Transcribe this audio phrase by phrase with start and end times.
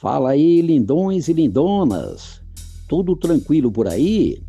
[0.00, 2.40] Fala aí, lindões e lindonas.
[2.88, 4.42] Tudo tranquilo por aí?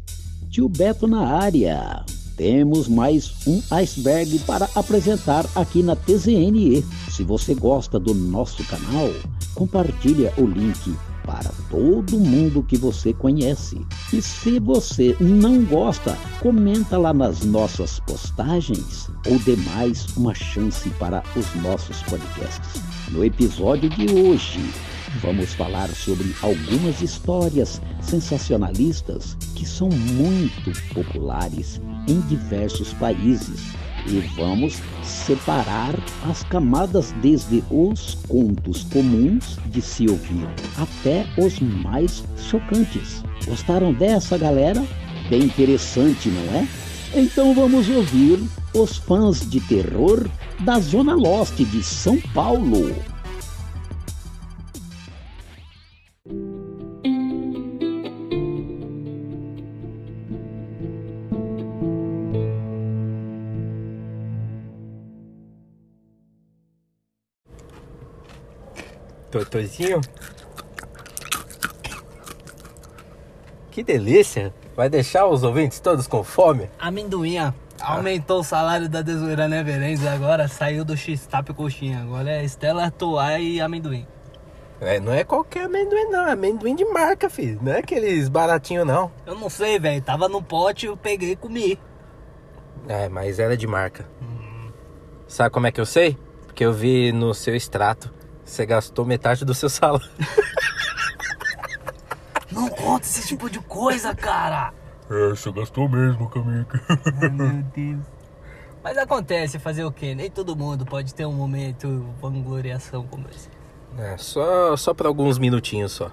[0.49, 2.05] Tio Beto na área.
[2.37, 6.85] Temos mais um iceberg para apresentar aqui na TZNE.
[7.09, 9.09] Se você gosta do nosso canal,
[9.53, 10.95] compartilha o link
[11.25, 13.85] para todo mundo que você conhece.
[14.13, 20.89] E se você não gosta, comenta lá nas nossas postagens ou dê mais uma chance
[20.91, 22.81] para os nossos podcasts.
[23.11, 24.61] No episódio de hoje,
[25.19, 33.73] vamos falar sobre algumas histórias sensacionalistas que são muito populares em diversos países
[34.07, 35.93] e vamos separar
[36.27, 40.47] as camadas desde os contos comuns de se ouvir
[40.77, 43.23] até os mais chocantes.
[43.45, 44.83] Gostaram dessa, galera?
[45.29, 46.67] Bem interessante, não é?
[47.13, 48.39] Então vamos ouvir
[48.73, 50.27] os fãs de terror
[50.61, 53.10] da Zona Lost de São Paulo.
[69.31, 70.01] Doutorzinho?
[73.71, 74.53] Que delícia!
[74.75, 76.69] Vai deixar os ouvintes todos com fome?
[76.77, 77.55] Amendoinha.
[77.81, 82.01] Aumentou o salário da Desoeira Neverends agora, saiu do X-Tap Coxinha.
[82.01, 84.05] Agora é Stella Toa e amendoim.
[84.79, 87.59] É, não é qualquer amendoim não, é amendoim de marca, filho.
[87.61, 89.11] Não é aqueles baratinhos não.
[89.25, 90.01] Eu não sei, velho.
[90.01, 91.79] Tava no pote, eu peguei e comi.
[92.87, 94.07] É, mas era de marca.
[95.27, 96.17] Sabe como é que eu sei?
[96.45, 98.13] Porque eu vi no seu extrato.
[98.51, 100.05] Você gastou metade do seu salário.
[102.51, 104.73] Não conta esse tipo de coisa, cara.
[105.09, 106.83] É, você gastou mesmo, Kamika.
[107.21, 108.05] Ai, meu Deus.
[108.83, 110.13] Mas acontece, fazer o quê?
[110.13, 113.47] Nem todo mundo pode ter um momento vangloriação como esse.
[113.97, 116.11] É, só, só por alguns minutinhos só.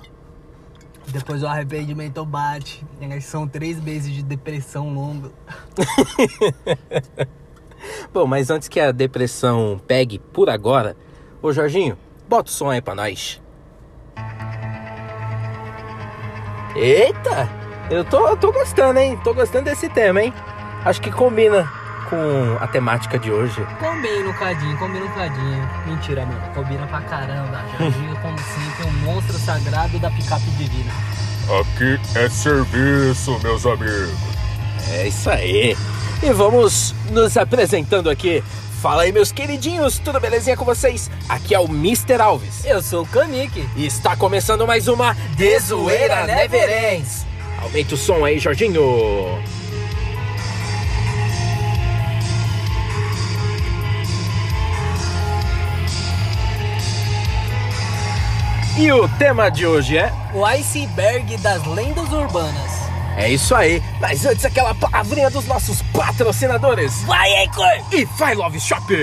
[1.09, 2.87] Depois o arrependimento bate.
[3.01, 5.33] Aí São três meses de depressão longa.
[8.15, 10.97] Bom, mas antes que a depressão pegue por agora,
[11.43, 13.41] ô Jorginho, bota o som aí pra nós.
[16.77, 17.49] Eita!
[17.91, 19.19] Eu tô, tô gostando, hein?
[19.25, 20.35] Tô gostando desse tema, hein?
[20.85, 21.69] Acho que combina
[22.09, 23.67] com a temática de hoje.
[23.81, 25.71] Combina um cadinho, combina um cadinho.
[25.87, 26.55] Mentira, mano.
[26.55, 27.65] Combina pra caramba.
[27.79, 30.93] Jorginho, como sempre, um monstro sagrado da picape divina.
[31.61, 34.13] Aqui é serviço, meus amigos.
[34.91, 35.77] É isso aí.
[36.23, 38.45] E vamos nos apresentando aqui.
[38.81, 41.11] Fala aí, meus queridinhos, tudo belezinha com vocês?
[41.29, 42.21] Aqui é o Mr.
[42.21, 42.65] Alves.
[42.65, 43.69] Eu sou o Kanik.
[43.75, 47.27] E está começando mais uma Dezoeira Never Ends.
[47.61, 48.81] Aumenta o som aí, Jorginho.
[58.79, 62.78] E o tema de hoje é O iceberg das lendas urbanas.
[63.19, 67.03] É isso aí, mas antes aquela palavrinha dos nossos patrocinadores.
[67.03, 67.93] Vai, Anchor!
[67.93, 68.95] E vai Love Shop!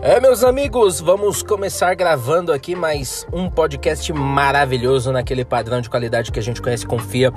[0.00, 6.32] É, meus amigos, vamos começar gravando aqui mais um podcast maravilhoso naquele padrão de qualidade
[6.32, 7.30] que a gente conhece e confia.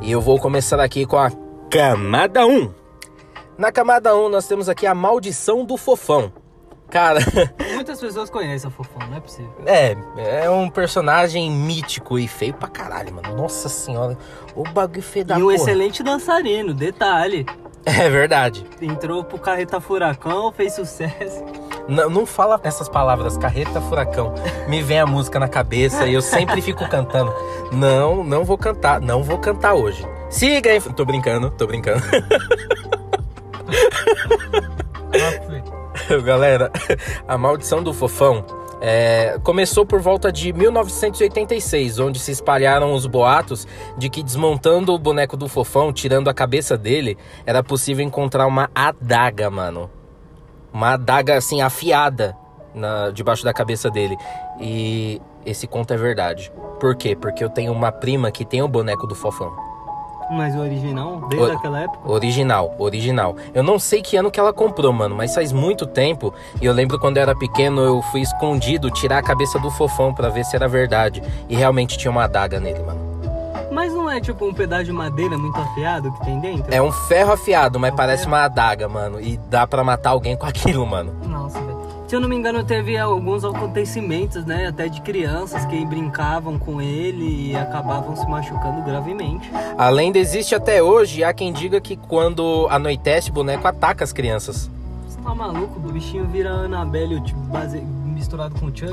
[0.00, 1.28] E eu vou começar aqui com a
[1.68, 2.72] camada 1.
[3.58, 6.45] Na camada 1 nós temos aqui a maldição do fofão.
[6.90, 7.18] Cara,
[7.74, 9.52] Muitas pessoas conhecem a Fofão, não é possível.
[9.66, 9.96] é,
[10.44, 13.36] é um personagem mítico e feio pra caralho, mano.
[13.36, 14.16] Nossa senhora,
[14.54, 15.56] o bagulho feio da e um porra.
[15.56, 17.46] excelente dançarino, detalhe.
[17.88, 18.66] É verdade.
[18.82, 21.44] Entrou pro Carreta Furacão, fez sucesso.
[21.86, 24.34] Não, não fala essas palavras, carreta furacão.
[24.66, 27.32] Me vem a música na cabeça e eu sempre fico cantando.
[27.70, 30.04] Não, não vou cantar, não vou cantar hoje.
[30.28, 30.80] Siga aí.
[30.80, 32.02] Tô brincando, tô brincando.
[36.24, 36.70] Galera,
[37.26, 38.44] a maldição do fofão
[38.80, 44.98] é, começou por volta de 1986, onde se espalharam os boatos de que desmontando o
[44.98, 49.90] boneco do fofão, tirando a cabeça dele, era possível encontrar uma adaga, mano.
[50.72, 52.36] Uma adaga assim afiada
[52.74, 54.16] na, debaixo da cabeça dele.
[54.60, 56.52] E esse conto é verdade.
[56.78, 57.16] Por quê?
[57.16, 59.75] Porque eu tenho uma prima que tem o boneco do fofão.
[60.30, 62.10] Mas o original, desde O- aquela época?
[62.10, 63.36] Original, original.
[63.54, 66.34] Eu não sei que ano que ela comprou, mano, mas faz muito tempo.
[66.60, 70.12] E eu lembro quando eu era pequeno, eu fui escondido tirar a cabeça do fofão
[70.12, 71.22] pra ver se era verdade.
[71.48, 73.06] E realmente tinha uma adaga nele, mano.
[73.70, 76.74] Mas não é tipo um pedaço de madeira muito afiado que tem dentro?
[76.74, 79.20] É um ferro afiado, mas parece uma adaga, mano.
[79.20, 81.12] E dá pra matar alguém com aquilo, mano.
[81.26, 81.75] Nossa, velho.
[82.06, 84.68] Se eu não me engano, teve alguns acontecimentos, né?
[84.68, 89.50] Até de crianças que brincavam com ele e acabavam se machucando gravemente.
[89.76, 94.12] A lenda existe até hoje há quem diga que quando anoitece, o boneco ataca as
[94.12, 94.70] crianças.
[95.24, 95.80] Tá maluco?
[95.80, 97.82] O bichinho vira Annabelle tipo, base...
[98.16, 98.92] misturado com o Chuck.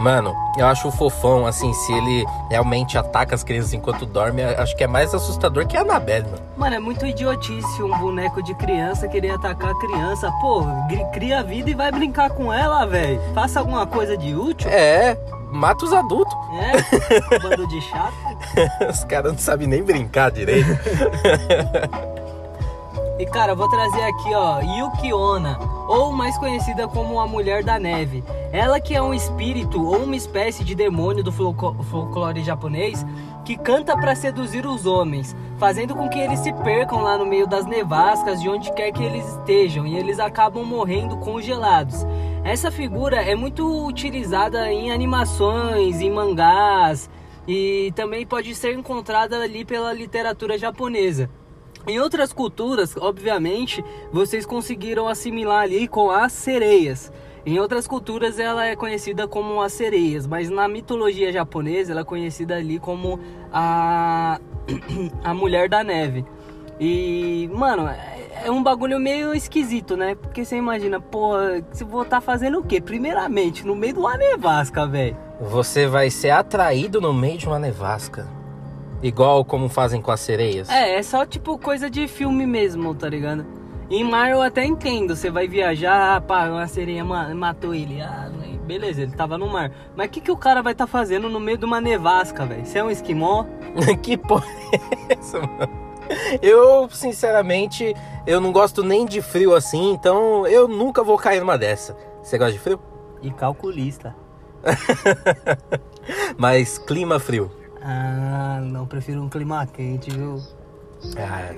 [0.00, 4.76] Mano, eu acho o fofão, assim, se ele realmente ataca as crianças enquanto dorme, acho
[4.76, 6.42] que é mais assustador que a Annabelle, mano.
[6.56, 10.32] Mano, é muito idiotice um boneco de criança querer atacar a criança.
[10.40, 10.64] Pô,
[11.12, 13.20] cria a vida e vai brincar com ela, velho.
[13.34, 14.70] Faça alguma coisa de útil.
[14.70, 15.18] É,
[15.50, 16.34] mata os adultos.
[16.52, 18.14] É, bando de chato.
[18.88, 20.68] Os caras não sabem nem brincar direito.
[23.16, 25.56] E cara, eu vou trazer aqui, ó, Yuki Onna,
[25.88, 28.24] ou mais conhecida como a Mulher da Neve.
[28.52, 33.06] Ela que é um espírito ou uma espécie de demônio do folclore japonês
[33.44, 37.46] que canta para seduzir os homens, fazendo com que eles se percam lá no meio
[37.46, 42.04] das nevascas de onde quer que eles estejam e eles acabam morrendo congelados.
[42.42, 47.08] Essa figura é muito utilizada em animações, em mangás
[47.46, 51.30] e também pode ser encontrada ali pela literatura japonesa.
[51.86, 57.12] Em outras culturas, obviamente, vocês conseguiram assimilar ali com as sereias.
[57.46, 62.04] Em outras culturas ela é conhecida como as sereias, mas na mitologia japonesa ela é
[62.04, 63.20] conhecida ali como
[63.52, 64.40] a
[65.22, 66.24] a mulher da neve.
[66.80, 68.14] E, mano, é-
[68.46, 70.14] é um bagulho meio esquisito, né?
[70.14, 71.32] Porque você imagina, pô,
[71.70, 72.80] você vou estar fazendo o quê?
[72.80, 75.16] Primeiramente, no meio de uma nevasca, velho.
[75.40, 78.26] Você vai ser atraído no meio de uma nevasca.
[79.04, 80.68] Igual como fazem com as sereias.
[80.70, 83.44] É, é só tipo coisa de filme mesmo, tá ligado?
[83.90, 88.00] Em mar eu até entendo, você vai viajar, pá, uma sereia ma- matou ele.
[88.00, 88.30] Ah,
[88.66, 89.70] beleza, ele tava no mar.
[89.94, 92.64] Mas o que, que o cara vai estar fazendo no meio de uma nevasca, velho?
[92.64, 93.44] Você é um esquimó?
[94.02, 95.84] que porra é essa, mano?
[96.40, 97.94] Eu, sinceramente,
[98.26, 101.94] eu não gosto nem de frio assim, então eu nunca vou cair numa dessa.
[102.22, 102.80] Você gosta de frio?
[103.20, 104.14] E calculista.
[106.38, 107.50] Mas clima frio.
[107.84, 110.40] Ah, não, prefiro um clima quente, viu?
[111.18, 111.52] Ah,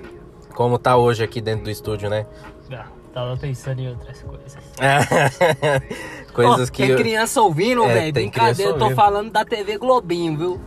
[0.54, 2.26] como tá hoje aqui dentro do estúdio, né?
[2.72, 4.56] Ah, tava pensando em outras coisas.
[6.34, 6.82] Coisas Ó, que.
[6.82, 8.12] Tem eu- criança ouvindo, É, velho?
[8.12, 8.96] Brincadeira, eu tô ouvindo.
[8.96, 10.60] falando da TV Globinho, viu?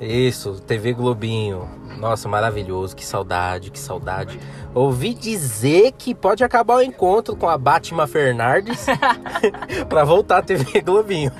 [0.00, 1.68] Isso, TV Globinho.
[1.98, 4.38] Nossa, maravilhoso, que saudade, que saudade.
[4.74, 8.86] Ouvi dizer que pode acabar o encontro com a Batman Fernandes
[9.88, 11.30] pra voltar a TV Globinho.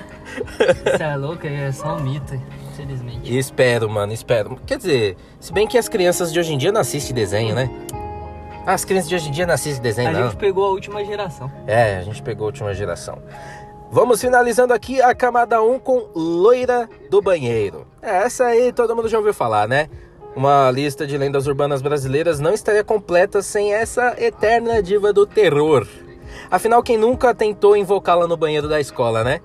[0.85, 2.39] Você é louco, é só um mito.
[3.23, 4.59] E espero, mano, espero.
[4.65, 7.69] Quer dizer, se bem que as crianças de hoje em dia não assistem desenho, né?
[8.65, 10.23] As crianças de hoje em dia não assistem desenho, A não.
[10.29, 11.51] gente pegou a última geração.
[11.67, 13.19] É, a gente pegou a última geração.
[13.91, 17.85] Vamos finalizando aqui a camada 1 com Loira do Banheiro.
[18.01, 19.89] É, essa aí todo mundo já ouviu falar, né?
[20.35, 25.87] Uma lista de lendas urbanas brasileiras não estaria completa sem essa eterna diva do terror.
[26.49, 29.39] Afinal, quem nunca tentou invocá-la no banheiro da escola, né?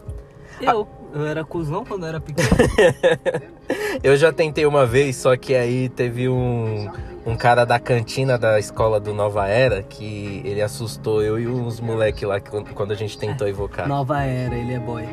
[0.60, 0.88] Eu,
[1.20, 2.48] eu era cuzão quando eu era pequeno.
[4.02, 6.90] Eu já tentei uma vez, só que aí teve um,
[7.26, 11.80] um cara da cantina da escola do Nova Era que ele assustou eu e uns
[11.80, 13.86] moleque lá quando a gente tentou invocar.
[13.86, 15.04] Nova era, ele é boy.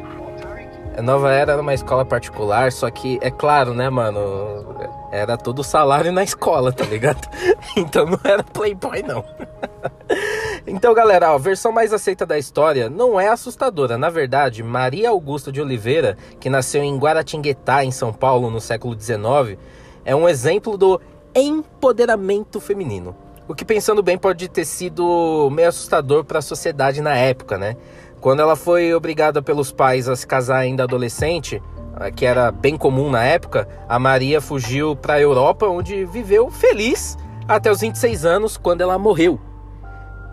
[0.97, 4.65] A Nova Era era uma escola particular, só que, é claro, né, mano?
[5.11, 7.27] Era todo salário na escola, tá ligado?
[7.75, 9.23] Então não era Playboy, não.
[10.67, 13.99] Então, galera, a versão mais aceita da história não é assustadora.
[13.99, 18.99] Na verdade, Maria Augusta de Oliveira, que nasceu em Guaratinguetá, em São Paulo, no século
[18.99, 19.59] XIX,
[20.03, 20.99] é um exemplo do
[21.35, 23.15] empoderamento feminino.
[23.47, 27.77] O que, pensando bem, pode ter sido meio assustador para a sociedade na época, né?
[28.25, 31.61] Quando ela foi obrigada pelos pais a se casar ainda adolescente,
[31.95, 36.49] ah, que era bem comum na época, a Maria fugiu para a Europa, onde viveu
[36.49, 39.39] feliz até os 26 anos, quando ela morreu.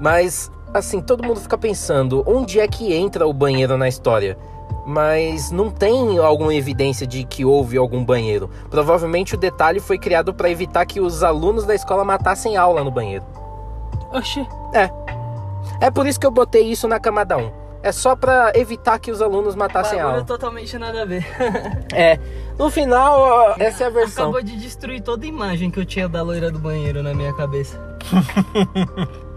[0.01, 4.39] Mas, assim, todo mundo fica pensando, onde é que entra o banheiro na história?
[4.87, 8.49] Mas não tem alguma evidência de que houve algum banheiro.
[8.71, 12.91] Provavelmente o detalhe foi criado para evitar que os alunos da escola matassem aula no
[12.91, 13.27] banheiro.
[14.15, 14.49] Oxi.
[14.73, 14.89] É.
[15.79, 17.62] É por isso que eu botei isso na camada 1.
[17.83, 20.25] É só pra evitar que os alunos matassem a aula.
[20.25, 21.27] totalmente nada a ver.
[21.93, 22.19] É.
[22.59, 24.25] No final, essa é a versão.
[24.31, 27.33] Acabou de destruir toda a imagem que eu tinha da loira do banheiro na minha
[27.35, 27.79] cabeça.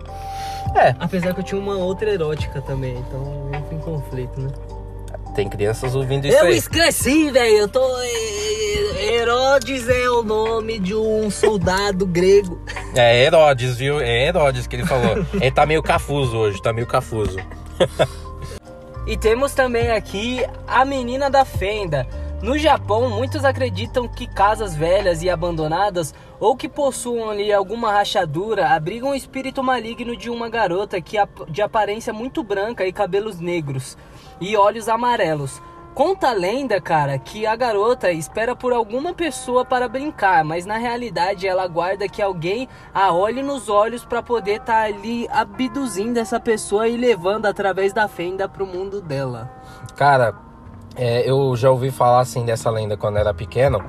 [0.76, 0.94] É.
[1.00, 4.50] Apesar que eu tinha uma outra erótica também, então eu fui em conflito, né?
[5.34, 6.58] Tem crianças ouvindo isso Eu aí.
[6.58, 7.58] esqueci, velho.
[7.60, 7.82] Eu tô.
[9.00, 12.60] Herodes é o nome de um soldado grego.
[12.98, 14.00] É Herodes, viu?
[14.00, 15.26] É Herodes que ele falou.
[15.34, 17.38] ele tá meio cafuso hoje, tá meio cafuso.
[19.08, 22.08] E temos também aqui a menina da fenda.
[22.42, 28.70] No Japão, muitos acreditam que casas velhas e abandonadas ou que possuam ali alguma rachadura
[28.70, 31.18] abrigam o espírito maligno de uma garota que
[31.50, 33.96] de aparência muito branca e cabelos negros
[34.42, 35.62] e olhos amarelos.
[35.96, 40.76] Conta a lenda, cara, que a garota espera por alguma pessoa para brincar, mas na
[40.76, 46.20] realidade ela aguarda que alguém a olhe nos olhos para poder estar tá ali abduzindo
[46.20, 49.50] essa pessoa e levando através da fenda pro mundo dela.
[49.96, 50.36] Cara,
[50.98, 53.82] é, eu já ouvi falar assim dessa lenda quando era pequeno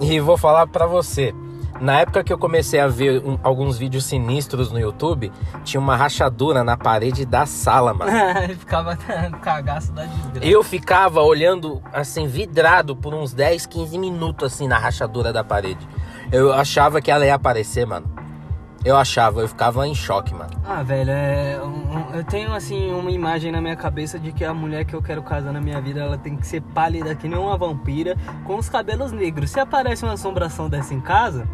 [0.00, 1.32] e vou falar para você.
[1.80, 5.32] Na época que eu comecei a ver um, alguns vídeos sinistros no YouTube,
[5.64, 8.10] tinha uma rachadura na parede da sala, mano.
[8.58, 8.96] ficava
[9.42, 10.46] cagaço da desgraça.
[10.46, 15.86] Eu ficava olhando, assim, vidrado por uns 10, 15 minutos, assim, na rachadura da parede.
[16.32, 18.06] Eu achava que ela ia aparecer, mano.
[18.84, 20.50] Eu achava, eu ficava em choque, mano.
[20.64, 24.54] Ah, velho, é, um, eu tenho assim uma imagem na minha cabeça de que a
[24.54, 27.38] mulher que eu quero casar na minha vida, ela tem que ser pálida que nem
[27.38, 29.50] uma vampira, com os cabelos negros.
[29.50, 31.48] Se aparece uma assombração dessa em casa,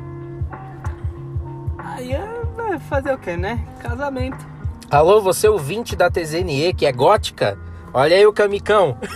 [1.84, 3.60] Aí é, fazer o que, né?
[3.80, 4.44] Casamento.
[4.90, 7.58] Alô, você ouvinte da TZNE que é gótica?
[7.92, 8.96] Olha aí o camicão.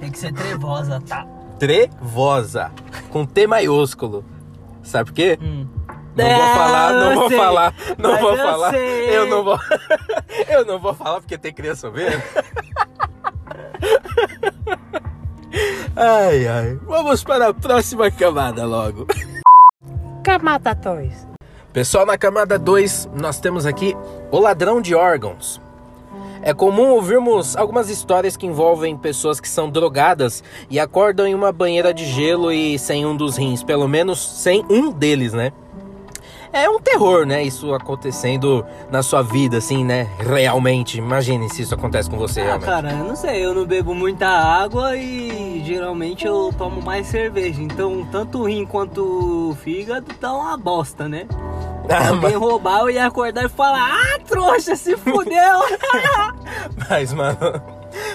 [0.00, 1.26] Tem que ser trevosa, tá?
[1.58, 2.70] Trevosa.
[3.10, 4.24] Com T maiúsculo.
[4.82, 5.38] Sabe por quê?
[5.40, 5.66] Hum.
[6.16, 8.70] Não É, vou falar, não vou sei, falar, não mas vou eu falar.
[8.70, 9.16] sei.
[9.16, 9.58] Eu não vou.
[10.48, 12.20] eu não vou falar porque tem criança vendo.
[15.94, 16.78] ai, ai.
[16.82, 19.06] Vamos para a próxima camada logo.
[20.28, 21.26] Camata Toys.
[21.72, 23.96] Pessoal, na camada 2, nós temos aqui
[24.30, 25.58] o ladrão de órgãos.
[26.42, 31.50] É comum ouvirmos algumas histórias que envolvem pessoas que são drogadas e acordam em uma
[31.50, 35.50] banheira de gelo e sem um dos rins, pelo menos sem um deles, né?
[36.52, 37.42] É um terror, né?
[37.42, 40.08] Isso acontecendo na sua vida, assim, né?
[40.18, 40.98] Realmente.
[40.98, 42.64] Imagine se isso acontece com você, Ah, realmente.
[42.66, 47.62] cara, eu não sei, eu não bebo muita água e geralmente eu tomo mais cerveja.
[47.62, 49.02] Então, tanto o rim quanto
[49.50, 51.26] o fígado tá uma bosta, né?
[51.90, 55.60] Ah, Alguém roubar, eu ia acordar e falar: Ah, trouxa, se fudeu!
[56.88, 57.38] Mas, mano,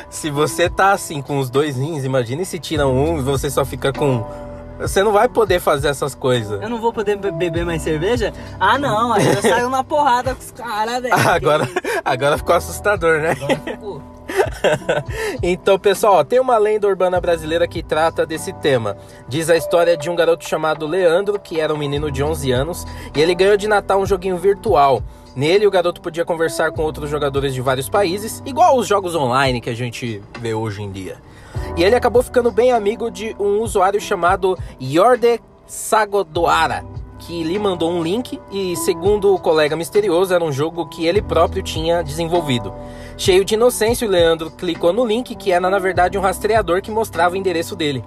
[0.10, 3.66] se você tá assim com os dois rins, imagine se tiram um e você só
[3.66, 4.24] fica com.
[4.88, 6.62] Você não vai poder fazer essas coisas.
[6.62, 8.32] eu não vou poder be- beber mais cerveja?
[8.60, 11.13] Ah, não, aí eu saio na porrada com os caras, velho.
[11.30, 11.68] Agora,
[12.06, 13.32] agora ficou assustador, né?
[13.32, 14.02] Agora ficou.
[15.42, 18.98] Então, pessoal, ó, tem uma lenda urbana brasileira que trata desse tema.
[19.28, 22.86] Diz a história de um garoto chamado Leandro, que era um menino de 11 anos,
[23.16, 25.04] e ele ganhou de Natal um joguinho virtual.
[25.36, 29.60] Nele, o garoto podia conversar com outros jogadores de vários países, igual os jogos online
[29.60, 31.18] que a gente vê hoje em dia.
[31.75, 36.86] E ele acabou ficando bem amigo de um usuário chamado Yorde Sagodoara,
[37.19, 41.22] que lhe mandou um link e, segundo o colega misterioso, era um jogo que ele
[41.22, 42.74] próprio tinha desenvolvido.
[43.17, 46.91] Cheio de inocência, o Leandro clicou no link, que era na verdade um rastreador que
[46.91, 48.03] mostrava o endereço dele.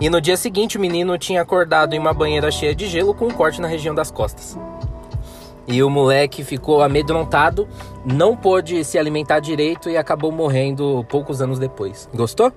[0.00, 3.26] E no dia seguinte, o menino tinha acordado em uma banheira cheia de gelo com
[3.26, 4.56] um corte na região das costas.
[5.66, 7.68] E o moleque ficou amedrontado,
[8.04, 12.08] não pôde se alimentar direito e acabou morrendo poucos anos depois.
[12.14, 12.52] Gostou?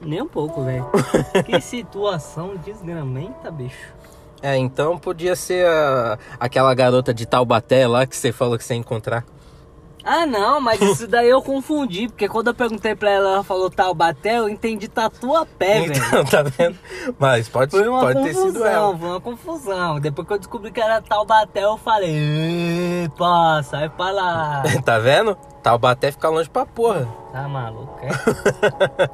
[0.00, 0.86] Nem um pouco, velho.
[1.46, 3.92] Que situação desgramenta, bicho.
[4.42, 8.74] É, então podia ser a- aquela garota de Taubaté lá que você falou que você
[8.74, 9.24] ia encontrar.
[10.06, 13.70] Ah, não, mas isso daí eu confundi, porque quando eu perguntei pra ela, ela falou
[13.70, 15.94] Taubaté, eu entendi tatuapé, velho.
[15.96, 16.78] Então, tá vendo?
[17.18, 18.98] Mas pode, Foi uma pode ter sido confusão, ela.
[18.98, 19.98] foi uma confusão.
[20.00, 24.62] Depois que eu descobri que era Taubaté, eu falei, epa, sai pra lá.
[24.84, 25.34] Tá vendo?
[25.62, 27.08] Taubaté fica longe pra porra.
[27.32, 29.08] Tá maluco, é?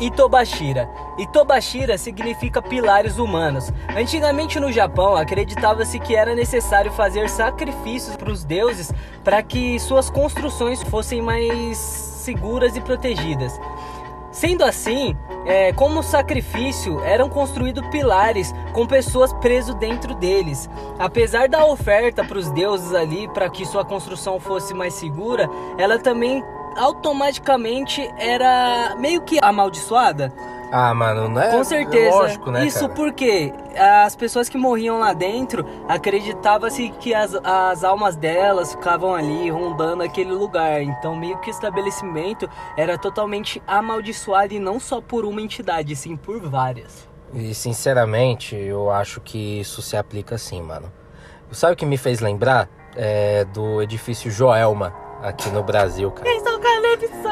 [0.00, 0.88] Itobashira.
[1.18, 3.70] Itobashira significa pilares humanos.
[3.94, 8.92] Antigamente no Japão, acreditava-se que era necessário fazer sacrifícios para os deuses
[9.22, 13.60] para que suas construções fossem mais seguras e protegidas.
[14.32, 20.70] Sendo assim, é, como sacrifício, eram construídos pilares com pessoas presas dentro deles.
[20.98, 25.98] Apesar da oferta para os deuses ali para que sua construção fosse mais segura, ela
[25.98, 26.44] também
[26.76, 30.32] automaticamente era meio que amaldiçoada.
[30.72, 32.14] Ah, mano, não é Com certeza.
[32.14, 32.92] lógico, né, Isso cara?
[32.94, 39.50] porque as pessoas que morriam lá dentro acreditava-se que as, as almas delas ficavam ali
[39.50, 40.80] rondando aquele lugar.
[40.80, 46.16] Então, meio que o estabelecimento era totalmente amaldiçoado e não só por uma entidade, sim
[46.16, 47.08] por várias.
[47.34, 50.90] E sinceramente, eu acho que isso se aplica assim, mano.
[51.50, 52.68] Sabe o que me fez lembrar?
[52.94, 56.28] É do edifício Joelma, aqui no Brasil, cara.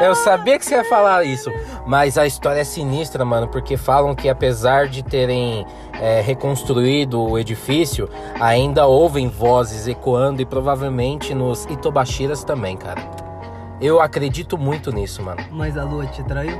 [0.01, 1.51] Eu sabia que você ia falar isso,
[1.87, 5.67] mas a história é sinistra, mano, porque falam que apesar de terem
[6.01, 8.09] é, reconstruído o edifício,
[8.41, 13.03] ainda ouvem vozes ecoando e provavelmente nos Itobashiras também, cara.
[13.81, 15.41] Eu acredito muito nisso, mano.
[15.51, 16.57] Mas a lua te traiu?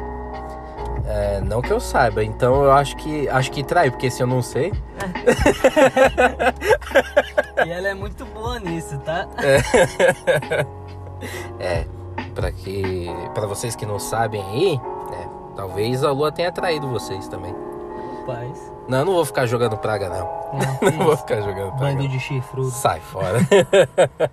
[1.07, 4.27] É, não que eu saiba, então eu acho que acho que trai, porque se eu
[4.27, 4.73] não sei,
[7.65, 9.27] E ela é muito boa nisso, tá?
[9.43, 10.67] é.
[12.35, 13.07] Pra que.
[13.35, 14.77] para vocês que não sabem aí,
[15.11, 15.29] né?
[15.57, 17.55] Talvez a lua tenha traído vocês também.
[18.21, 18.73] Rapaz.
[18.89, 20.29] Não, eu não vou ficar jogando praga, não.
[20.53, 21.97] Não, Não vou ficar jogando praga.
[21.97, 22.71] Bando de chifrudo.
[22.71, 23.39] Sai fora.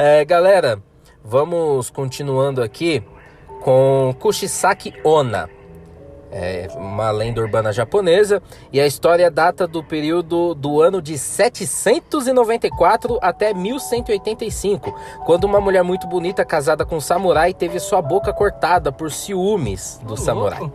[0.00, 0.80] É, galera,
[1.24, 3.02] vamos continuando aqui
[3.62, 5.50] com Kushisaki Onna.
[6.30, 13.18] É uma lenda urbana japonesa e a história data do período do ano de 794
[13.22, 14.94] até 1185,
[15.24, 19.98] quando uma mulher muito bonita casada com um samurai teve sua boca cortada por ciúmes
[20.04, 20.70] do samurai.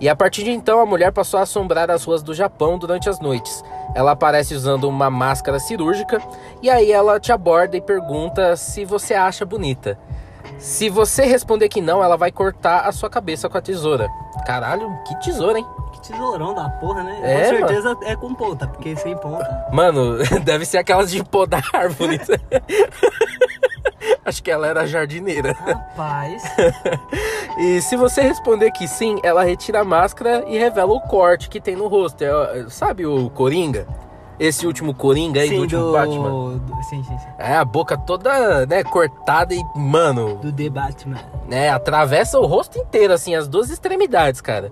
[0.00, 3.08] E a partir de então, a mulher passou a assombrar as ruas do Japão durante
[3.08, 3.64] as noites.
[3.94, 6.20] Ela aparece usando uma máscara cirúrgica
[6.60, 9.98] e aí ela te aborda e pergunta se você acha bonita.
[10.58, 14.08] Se você responder que não, ela vai cortar a sua cabeça com a tesoura.
[14.46, 15.66] Caralho, que tesoura, hein?
[15.92, 17.18] Que tesourão da porra, né?
[17.22, 19.66] É, Com certeza é com ponta, porque sem ponta.
[19.72, 22.20] Mano, deve ser aquelas de podar árvore.
[24.24, 25.52] Acho que ela era jardineira.
[25.52, 26.42] Rapaz.
[27.56, 31.60] E se você responder que sim, ela retira a máscara e revela o corte que
[31.60, 32.24] tem no rosto.
[32.24, 33.86] É, sabe o Coringa?
[34.38, 35.92] Esse último Coringa aí do sim, último do...
[35.92, 36.56] Batman?
[36.58, 37.26] do- Sim, sim, sim.
[37.38, 41.18] É, a boca toda, né, cortada e, mano, Do The Batman.
[41.48, 44.70] né, atravessa o rosto inteiro, assim, as duas extremidades, cara.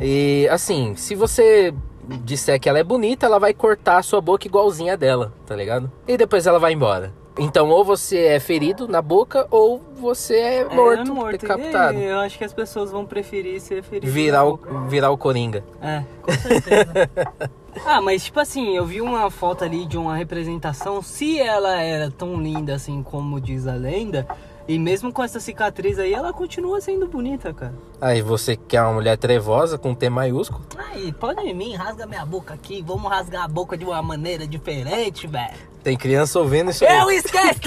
[0.00, 1.74] E, assim, se você
[2.22, 5.56] disser que ela é bonita, ela vai cortar a sua boca igualzinha a dela, tá
[5.56, 5.90] ligado?
[6.06, 7.12] E depois ela vai embora.
[7.38, 11.38] Então, ou você é ferido na boca, ou você é morto, é morto.
[11.38, 11.98] decapitado.
[11.98, 14.12] Eu acho que as pessoas vão preferir ser feridas.
[14.12, 15.62] Virar o, virar o Coringa.
[15.80, 17.10] É, com certeza.
[17.86, 21.00] ah, mas tipo assim, eu vi uma foto ali de uma representação.
[21.00, 24.26] Se ela era tão linda assim como diz a lenda,
[24.68, 27.74] e mesmo com essa cicatriz aí, ela continua sendo bonita, cara.
[28.00, 30.62] Aí você quer uma mulher trevosa com T maiúsculo?
[30.76, 32.84] Aí, pode em mim, rasga minha boca aqui.
[32.86, 35.56] Vamos rasgar a boca de uma maneira diferente, velho.
[35.82, 36.98] Tem criança ouvindo isso aí.
[36.98, 37.58] Eu esqueci!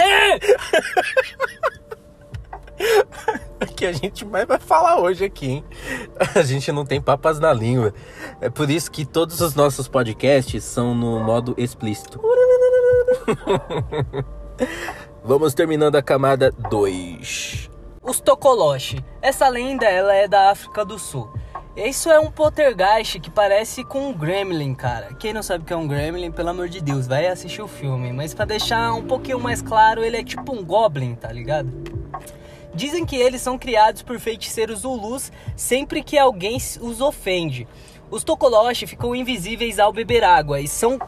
[3.75, 5.63] que a gente mais vai falar hoje aqui, hein?
[6.36, 7.96] A gente não tem papas na língua.
[8.39, 12.22] É por isso que todos os nossos podcasts são no modo explícito.
[15.23, 17.69] Vamos terminando a camada 2.
[18.01, 19.05] Os Tokoloshi.
[19.21, 21.31] Essa lenda ela é da África do Sul.
[21.75, 25.13] Isso é um poltergeist que parece com um gremlin, cara.
[25.13, 27.67] Quem não sabe o que é um gremlin, pelo amor de Deus, vai assistir o
[27.67, 28.12] filme.
[28.12, 31.71] Mas pra deixar um pouquinho mais claro, ele é tipo um goblin, tá ligado?
[32.73, 37.67] Dizem que eles são criados por feiticeiros zulus sempre que alguém os ofende.
[38.10, 40.99] Os Tokoloshi ficam invisíveis ao beber água e são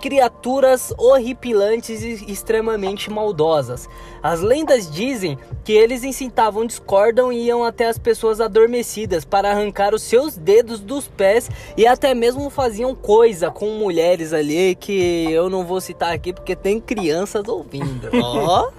[0.00, 3.88] criaturas horripilantes e extremamente maldosas.
[4.22, 9.94] As lendas dizem que eles incitavam discordam e iam até as pessoas adormecidas para arrancar
[9.94, 15.48] os seus dedos dos pés e até mesmo faziam coisa com mulheres ali que eu
[15.48, 18.08] não vou citar aqui porque tem crianças ouvindo.
[18.22, 18.70] Ó.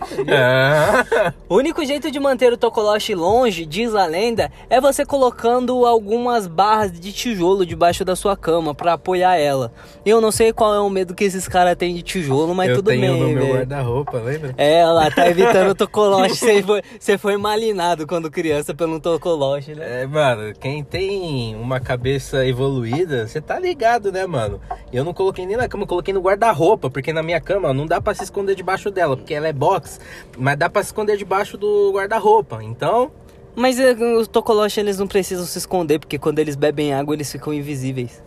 [1.47, 6.47] O único jeito de manter o Tokoloshi longe, diz a lenda, é você colocando algumas
[6.47, 9.71] barras de tijolo debaixo da sua cama para apoiar ela.
[10.05, 12.75] Eu não sei qual é o medo que esses caras têm de tijolo, mas Eu
[12.77, 13.21] tudo tenho bem.
[13.21, 14.53] no meu guarda-roupa, lembra?
[14.57, 16.35] É, ela tá evitando o Tokoloshi.
[16.35, 20.03] Você foi, você foi malinado quando criança pelo Tokoloshi, né?
[20.03, 24.59] É, mano, quem tem uma cabeça evoluída, você tá ligado, né, mano?
[24.91, 27.85] Eu não coloquei nem na cama, eu coloquei no guarda-roupa, porque na minha cama não
[27.85, 29.99] dá pra se esconder debaixo dela, porque ela é box,
[30.37, 32.63] mas dá pra se esconder debaixo do guarda-roupa.
[32.63, 33.11] Então,
[33.55, 37.31] Mas é, os Tokoloshi eles não precisam se esconder, porque quando eles bebem água eles
[37.31, 38.21] ficam invisíveis.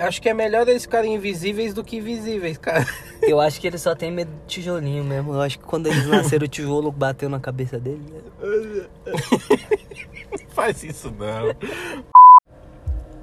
[0.00, 2.86] Acho que é melhor eles ficarem invisíveis do que visíveis, cara.
[3.22, 5.34] Eu acho que eles só têm medo de tijolinho mesmo.
[5.34, 8.00] Eu acho que quando eles nasceram, o tijolo bateu na cabeça deles.
[8.10, 8.20] né?
[10.50, 11.54] Faz isso não.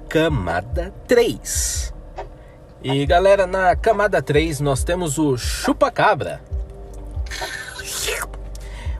[0.08, 1.92] Camada 3.
[2.82, 6.40] E galera, na camada 3 nós temos o chupa-cabra.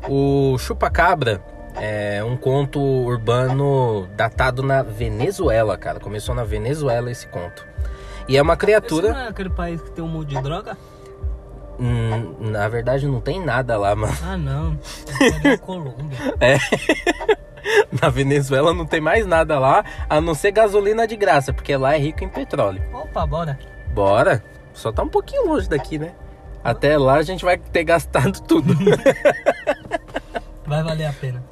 [0.08, 1.42] O chupa-cabra
[1.76, 6.00] é um conto urbano datado na Venezuela, cara.
[6.00, 7.67] Começou na Venezuela esse conto.
[8.28, 9.12] E é uma Esse criatura.
[9.12, 10.76] não é aquele país que tem um monte de droga?
[11.80, 14.12] Hum, na verdade, não tem nada lá, mano.
[14.22, 14.78] Ah, não.
[15.44, 16.18] É Colômbia.
[18.00, 21.94] Na Venezuela não tem mais nada lá, a não ser gasolina de graça, porque lá
[21.94, 22.82] é rico em petróleo.
[22.92, 23.58] Opa, bora.
[23.92, 24.42] Bora.
[24.72, 26.12] Só tá um pouquinho longe daqui, né?
[26.62, 28.74] Até lá a gente vai ter gastado tudo.
[30.66, 31.42] Vai valer a pena.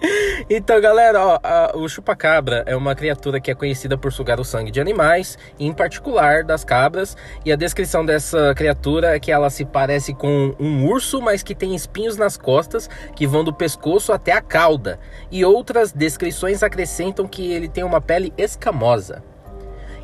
[0.48, 4.44] então, galera, ó, a- o chupacabra é uma criatura que é conhecida por sugar o
[4.44, 7.16] sangue de animais, em particular das cabras.
[7.44, 11.54] E a descrição dessa criatura é que ela se parece com um urso, mas que
[11.54, 14.98] tem espinhos nas costas que vão do pescoço até a cauda.
[15.30, 19.22] E outras descrições acrescentam que ele tem uma pele escamosa.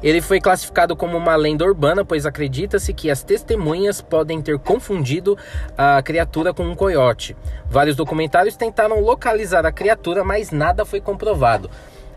[0.05, 5.35] Ele foi classificado como uma lenda urbana, pois acredita-se que as testemunhas podem ter confundido
[5.79, 7.35] a criatura com um coiote.
[7.71, 11.71] Vários documentários tentaram localizar a criatura, mas nada foi comprovado.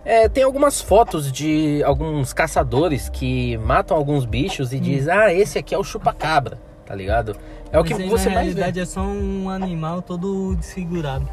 [0.03, 5.57] É, tem algumas fotos de alguns caçadores que matam alguns bichos e dizem: Ah, esse
[5.57, 7.37] aqui é o chupacabra, tá ligado?
[7.71, 8.53] É o que aí, você na mais vê.
[8.61, 11.27] realidade é só um animal todo desfigurado.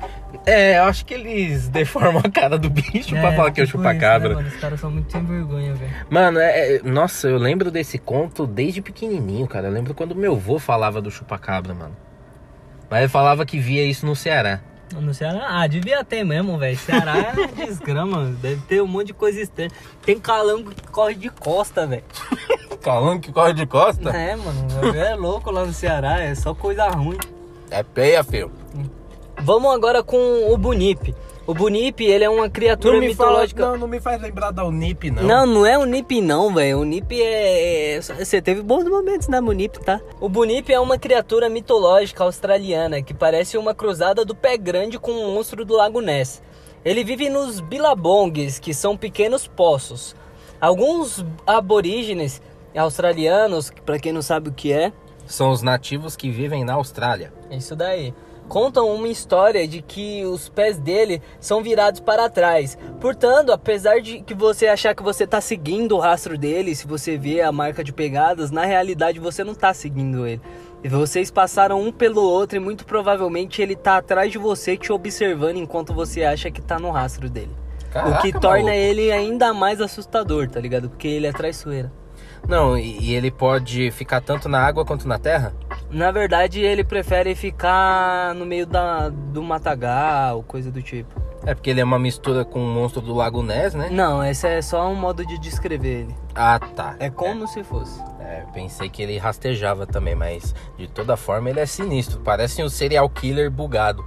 [0.44, 3.66] É, eu acho que eles deformam a cara do bicho pra falar que é o
[3.66, 4.28] tipo chupacabra.
[4.30, 4.48] isso, né, mano?
[4.54, 5.92] Os caras são muito sem vergonha, velho.
[6.10, 9.68] Mano, é, é- nossa, eu lembro desse conto desde pequenininho, cara.
[9.68, 11.96] Eu lembro quando meu avô falava do chupacabra, mano.
[12.90, 14.60] Mas ele falava que via isso no Ceará.
[15.00, 16.76] No Ceará, ah, devia ter mesmo, velho.
[16.78, 19.70] Ceará é desgrama, deve ter um monte de coisa estranha.
[20.02, 22.04] Tem calango que corre de costa, velho.
[22.82, 24.10] Calango que corre de costa?
[24.10, 27.16] É, mano, é louco lá no Ceará, é só coisa ruim.
[27.70, 28.50] É peia, filho.
[29.38, 31.14] Vamos agora com o Bunip.
[31.46, 33.66] O Bunip, ele é uma criatura mitológica.
[33.66, 35.22] não, não me faz lembrar da Unip, não.
[35.22, 36.78] Não, não é o Nip não, velho.
[36.80, 40.00] O Nip é, é- Você teve bons momentos na Munip, tá?
[40.20, 45.12] O Bunip é uma criatura mitológica australiana que parece uma cruzada do pé grande com
[45.12, 46.42] um monstro do Lago Ness.
[46.82, 50.16] Ele vive nos bilabongs, que são pequenos poços.
[50.58, 52.40] Alguns aborígenes
[52.74, 54.92] australianos, pra quem não sabe o que é,
[55.26, 57.32] São os nativos que vivem na Austrália.
[57.50, 58.14] é isso daí.
[58.48, 62.76] Contam uma história de que os pés dele são virados para trás.
[63.00, 67.16] Portanto, apesar de que você achar que você está seguindo o rastro dele, se você
[67.16, 70.40] vê a marca de pegadas, na realidade você não está seguindo ele.
[70.84, 75.56] Vocês passaram um pelo outro e muito provavelmente ele tá atrás de você te observando
[75.56, 77.50] enquanto você acha que tá no rastro dele.
[77.50, 77.88] o
[78.20, 78.70] que Caraca, torna maluco.
[78.76, 80.90] ele ainda mais assustador, tá ligado?
[80.90, 81.90] Porque ele é traiçoeira.
[82.48, 85.54] Não, e, e ele pode ficar tanto na água quanto na terra?
[85.90, 91.22] Na verdade, ele prefere ficar no meio da, do matagal, coisa do tipo.
[91.46, 93.88] É porque ele é uma mistura com o monstro do Lago Ness, né?
[93.90, 96.14] Não, esse é só um modo de descrever ele.
[96.34, 96.96] Ah, tá.
[96.98, 98.02] É como se fosse.
[98.24, 102.20] É, pensei que ele rastejava também, mas de toda forma ele é sinistro.
[102.20, 104.04] Parece um serial killer bugado.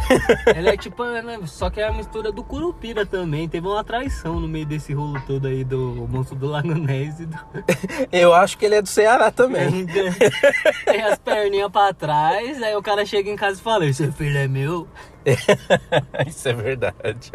[0.56, 3.46] ele é tipo, né, só que é a mistura do Curupira também.
[3.46, 7.38] Teve uma traição no meio desse rolo todo aí do monstro do Lago Ness do...
[8.10, 9.86] Eu acho que ele é do Ceará também.
[10.84, 14.38] Tem as perninhas pra trás, aí o cara chega em casa e fala, esse filho
[14.38, 14.88] é meu.
[16.26, 17.32] Isso é verdade.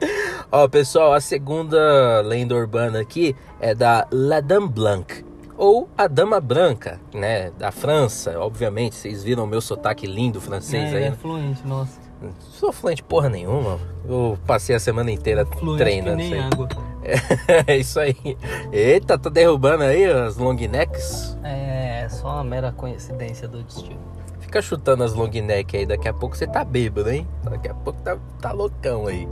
[0.50, 5.24] Ó, pessoal, a segunda lenda urbana aqui é da La Dame Blanche.
[5.56, 7.50] Ou a Dama Branca, né?
[7.58, 8.94] Da França, obviamente.
[8.94, 11.04] Vocês viram o meu sotaque lindo francês é, aí?
[11.04, 11.16] é né?
[11.20, 11.98] fluente, nossa.
[12.38, 13.78] Sou fluente porra nenhuma.
[14.08, 16.68] Eu passei a semana inteira Fluente treinando que nem água.
[17.66, 18.36] É isso aí.
[18.72, 21.36] Eita, tá derrubando aí as long necks.
[21.42, 23.98] É, só uma mera coincidência do destino.
[24.40, 27.26] Fica chutando as long neck aí, daqui a pouco você tá bêbado, hein?
[27.44, 29.28] Daqui a pouco tá, tá loucão aí.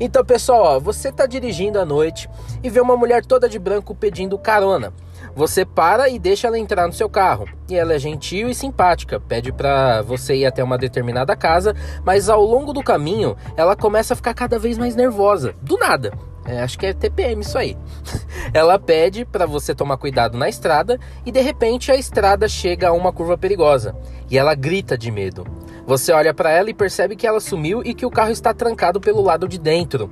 [0.00, 2.28] Então, pessoal, ó, você tá dirigindo à noite
[2.62, 4.92] e vê uma mulher toda de branco pedindo carona.
[5.34, 7.48] Você para e deixa ela entrar no seu carro.
[7.68, 12.28] E ela é gentil e simpática, pede pra você ir até uma determinada casa, mas
[12.28, 15.54] ao longo do caminho ela começa a ficar cada vez mais nervosa.
[15.62, 16.12] Do nada.
[16.44, 17.76] É, acho que é TPM isso aí.
[18.54, 22.92] Ela pede pra você tomar cuidado na estrada e de repente a estrada chega a
[22.92, 23.94] uma curva perigosa
[24.30, 25.46] e ela grita de medo.
[25.88, 29.00] Você olha pra ela e percebe que ela sumiu e que o carro está trancado
[29.00, 30.10] pelo lado de dentro.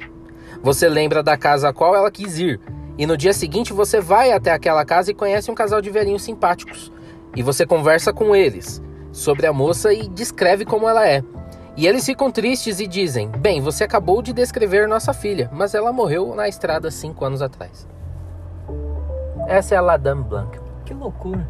[0.62, 2.58] Você lembra da casa a qual ela quis ir
[2.96, 6.22] e no dia seguinte você vai até aquela casa e conhece um casal de velhinhos
[6.22, 6.90] simpáticos.
[7.36, 11.22] E você conversa com eles sobre a moça e descreve como ela é.
[11.76, 15.92] E eles ficam tristes e dizem: Bem, você acabou de descrever nossa filha, mas ela
[15.92, 17.86] morreu na estrada cinco anos atrás.
[19.46, 20.58] Essa é a La Dame Blanche.
[20.86, 21.46] Que loucura.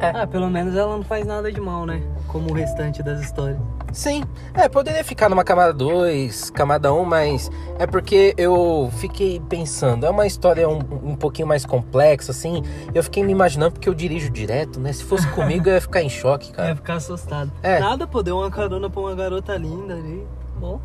[0.00, 0.22] É.
[0.22, 2.02] Ah, pelo menos ela não faz nada de mal, né?
[2.28, 3.58] Como o restante das histórias.
[3.92, 9.40] Sim, é, poderia ficar numa camada 2, camada 1, um, mas é porque eu fiquei
[9.48, 12.62] pensando, é uma história um, um pouquinho mais complexa, assim.
[12.92, 14.92] Eu fiquei me imaginando porque eu dirijo direto, né?
[14.92, 16.76] Se fosse comigo, eu ia ficar em choque, Ia cara.
[16.76, 17.52] ficar assustado.
[17.62, 17.78] É.
[17.78, 20.26] Nada, pô, deu uma carona pra uma garota linda ali.
[20.58, 20.80] Bom.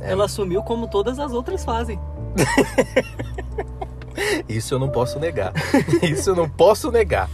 [0.00, 0.12] É.
[0.12, 1.98] Ela sumiu como todas as outras fazem.
[4.48, 5.52] Isso eu não posso negar.
[6.02, 7.28] Isso eu não posso negar.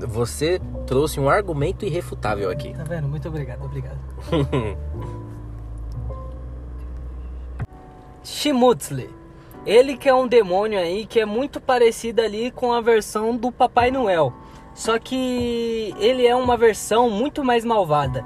[0.00, 2.72] Você trouxe um argumento irrefutável aqui.
[2.74, 3.08] Tá vendo?
[3.08, 3.98] Muito obrigado, obrigado.
[8.22, 9.10] Shimutsle.
[9.64, 13.52] Ele que é um demônio aí que é muito parecido ali com a versão do
[13.52, 14.32] Papai Noel.
[14.74, 18.24] Só que ele é uma versão muito mais malvada.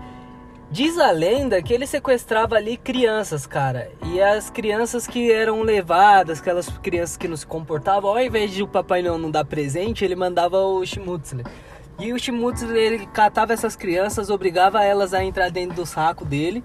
[0.70, 3.88] Diz a lenda que ele sequestrava ali crianças, cara.
[4.06, 8.62] E as crianças que eram levadas, aquelas crianças que não se comportavam, ao invés de
[8.62, 11.44] o Papai não dar presente, ele mandava o Shimutsle.
[11.98, 16.62] E o Shimutsle, ele catava essas crianças, obrigava elas a entrar dentro do saco dele.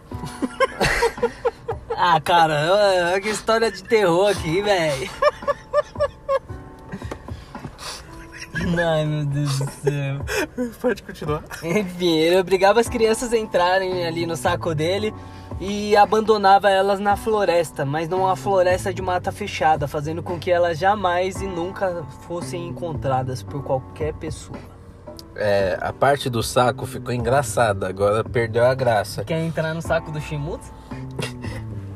[1.95, 5.09] ah, cara, que história de terror aqui, velho.
[8.87, 10.71] Ai, meu Deus do céu.
[10.79, 11.43] Pode continuar.
[11.63, 15.13] Enfim, ele obrigava as crianças a entrarem ali no saco dele
[15.59, 20.51] e abandonava elas na floresta, mas não uma floresta de mata fechada, fazendo com que
[20.51, 24.57] elas jamais e nunca fossem encontradas por qualquer pessoa.
[25.35, 29.23] É, a parte do saco ficou engraçada, agora perdeu a graça.
[29.23, 30.71] Quer entrar no saco do Shimutsu?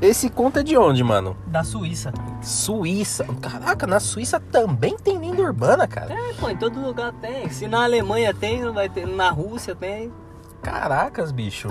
[0.06, 1.36] Esse conta é de onde, mano?
[1.48, 2.14] Da Suíça.
[2.40, 3.26] Suíça.
[3.42, 6.14] Caraca, na Suíça também tem lenda urbana, cara.
[6.14, 7.50] É, pô, em todo lugar tem.
[7.50, 9.08] Se na Alemanha tem, vai ter.
[9.08, 10.14] Na Rússia tem.
[10.62, 11.70] Caracas, bicho.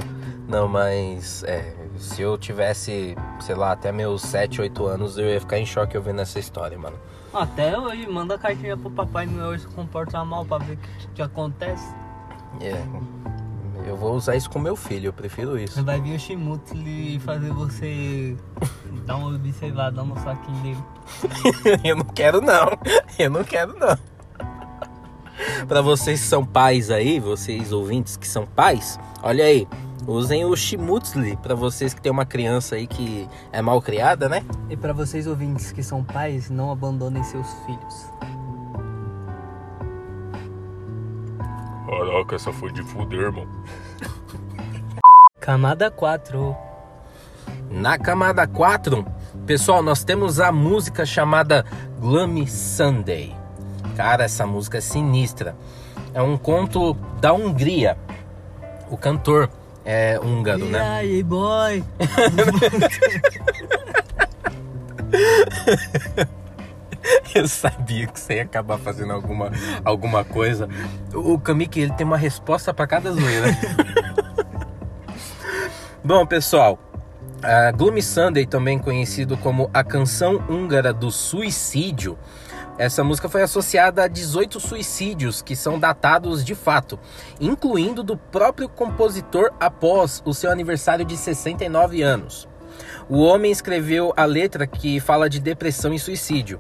[0.49, 5.39] Não, mas é, se eu tivesse, sei lá, até meus 7, 8 anos, eu ia
[5.39, 6.99] ficar em choque ouvindo essa história, mano.
[7.33, 11.23] Até hoje, manda cartinha pro Papai Noel se comportar mal pra ver o que, que
[11.23, 11.95] acontece.
[12.61, 12.83] É.
[13.87, 15.85] Eu vou usar isso com meu filho, eu prefiro isso.
[15.85, 18.37] Vai vir o Shimutsu e fazer você
[19.07, 20.85] dar uma observada no saquinho dele.
[21.85, 22.71] eu não quero não.
[23.19, 23.97] Eu não quero não.
[25.69, 29.67] Para vocês que são pais aí, vocês ouvintes que são pais, olha aí,
[30.07, 34.45] usem o Shimutsli para vocês que tem uma criança aí que é mal criada, né?
[34.71, 38.07] E para vocês ouvintes que são pais, não abandonem seus filhos.
[41.99, 43.47] Caraca, essa foi de fuder, irmão.
[45.41, 46.57] Camada 4.
[47.71, 49.07] Na camada 4,
[49.47, 51.65] pessoal, nós temos a música chamada
[52.01, 53.35] Gloomy Sunday.
[53.97, 55.57] Cara, essa música é sinistra.
[56.13, 57.97] É um conto da Hungria.
[58.91, 59.49] O cantor
[59.85, 60.81] é húngaro, e né?
[60.81, 61.85] aí, boy?
[67.35, 69.51] Eu sabia que você ia acabar fazendo alguma,
[69.85, 70.69] alguma coisa.
[71.13, 73.49] O Kamiki, ele tem uma resposta para cada zoeira.
[76.03, 76.79] Bom, pessoal,
[77.43, 82.19] a Gloomy Sunday, também conhecido como a canção húngara do suicídio,
[82.77, 86.99] essa música foi associada a 18 suicídios que são datados de fato,
[87.41, 92.49] incluindo do próprio compositor após o seu aniversário de 69 anos.
[93.09, 96.59] O homem escreveu a letra que fala de depressão e suicídio.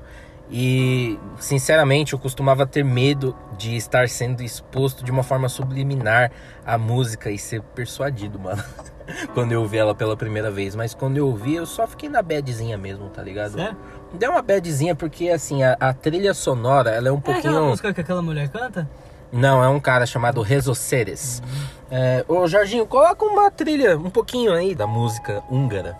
[0.50, 6.30] E, sinceramente, eu costumava ter medo de estar sendo exposto de uma forma subliminar
[6.64, 8.62] à música e ser persuadido, mano.
[9.34, 10.74] quando eu ouvi ela pela primeira vez.
[10.74, 13.52] Mas quando eu ouvi, eu só fiquei na badzinha mesmo, tá ligado?
[13.52, 13.76] Sério?
[14.12, 17.64] Deu uma badzinha porque, assim, a, a trilha sonora, ela é um É aquela pouquinho...
[17.64, 18.88] música que aquela mulher canta?
[19.32, 21.42] Não, é um cara chamado Rezo Ceres.
[21.90, 25.98] É, ô, Jorginho, coloca uma trilha, um pouquinho aí da música húngara.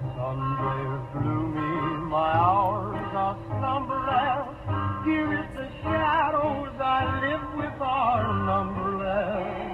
[0.00, 1.67] Sunday
[2.08, 4.56] my hours are slumberless.
[5.04, 9.68] Here is the shadows I live with are numberless.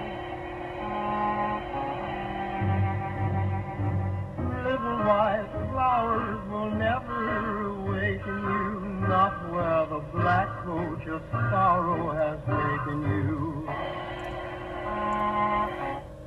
[4.66, 7.20] Little white flowers will never
[7.66, 8.70] awaken you,
[9.08, 13.64] not where the black coach of sorrow has taken you.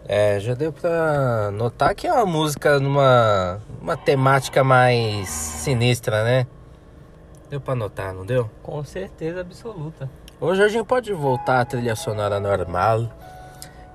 [0.09, 6.45] É, já deu pra notar que é uma música numa uma temática mais sinistra, né?
[7.49, 8.49] Deu pra notar, não deu?
[8.61, 10.09] Com certeza absoluta.
[10.41, 13.09] Ô Jorginho, pode voltar a trilha sonora normal.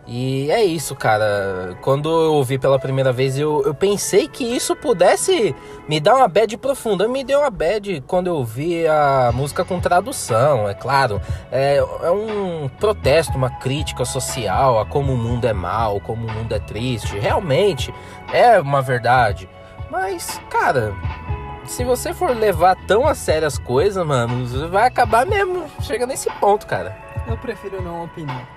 [0.06, 1.76] E é isso, cara.
[1.82, 5.54] Quando eu ouvi pela primeira vez, eu, eu pensei que isso pudesse
[5.86, 7.06] me dar uma bad profunda.
[7.06, 11.20] Me deu uma bad quando eu ouvi a música com tradução, é claro.
[11.52, 16.32] É, é um protesto, uma crítica social a como o mundo é mal, como o
[16.32, 17.18] mundo é triste.
[17.18, 17.94] Realmente
[18.32, 19.46] é uma verdade.
[19.92, 20.94] Mas, cara,
[21.66, 26.08] se você for levar tão a sério as coisas, mano, você vai acabar mesmo chegando
[26.08, 26.96] nesse ponto, cara.
[27.28, 28.48] Eu prefiro não opinar.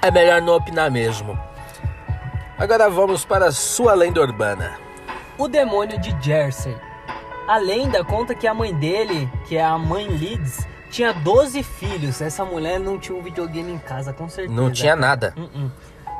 [0.00, 1.38] É melhor não opinar mesmo.
[2.56, 4.72] Agora vamos para a sua lenda urbana.
[5.36, 6.74] O demônio de Jersey.
[7.46, 12.22] A lenda conta que a mãe dele, que é a mãe Leeds, tinha 12 filhos.
[12.22, 14.58] Essa mulher não tinha um videogame em casa, com certeza.
[14.58, 15.34] Não tinha nada.
[15.36, 15.70] Uh-uh.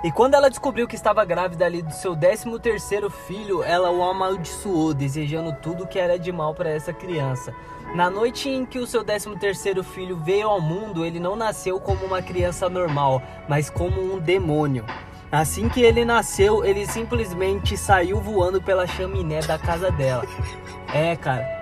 [0.05, 4.03] E quando ela descobriu que estava grávida ali do seu 13 terceiro filho, ela o
[4.03, 7.55] amaldiçoou, desejando tudo que era de mal para essa criança.
[7.95, 11.79] Na noite em que o seu 13 terceiro filho veio ao mundo, ele não nasceu
[11.79, 14.85] como uma criança normal, mas como um demônio.
[15.31, 20.25] Assim que ele nasceu, ele simplesmente saiu voando pela chaminé da casa dela.
[20.93, 21.62] É, cara.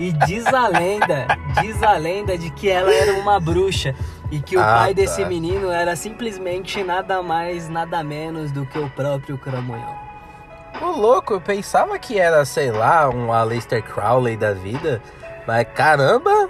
[0.00, 1.26] E diz a lenda,
[1.60, 3.94] diz a lenda de que ela era uma bruxa
[4.30, 5.00] e que o Ah, pai tá.
[5.02, 9.96] desse menino era simplesmente nada mais, nada menos do que o próprio Cramunhão.
[10.80, 15.02] Ô louco, eu pensava que era, sei lá, um Aleister Crowley da vida.
[15.46, 16.48] Mas caramba!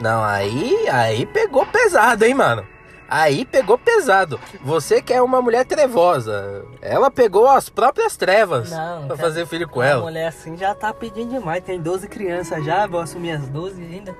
[0.00, 2.66] Não, aí, aí pegou pesado, hein, mano?
[3.08, 4.40] Aí pegou pesado.
[4.62, 6.64] Você que é uma mulher trevosa.
[6.80, 10.02] Ela pegou as próprias trevas Não, pra fazer filho com Uma ela.
[10.02, 11.62] mulher assim já tá pedindo demais.
[11.62, 14.16] Tem 12 crianças já, vou assumir as 12 ainda.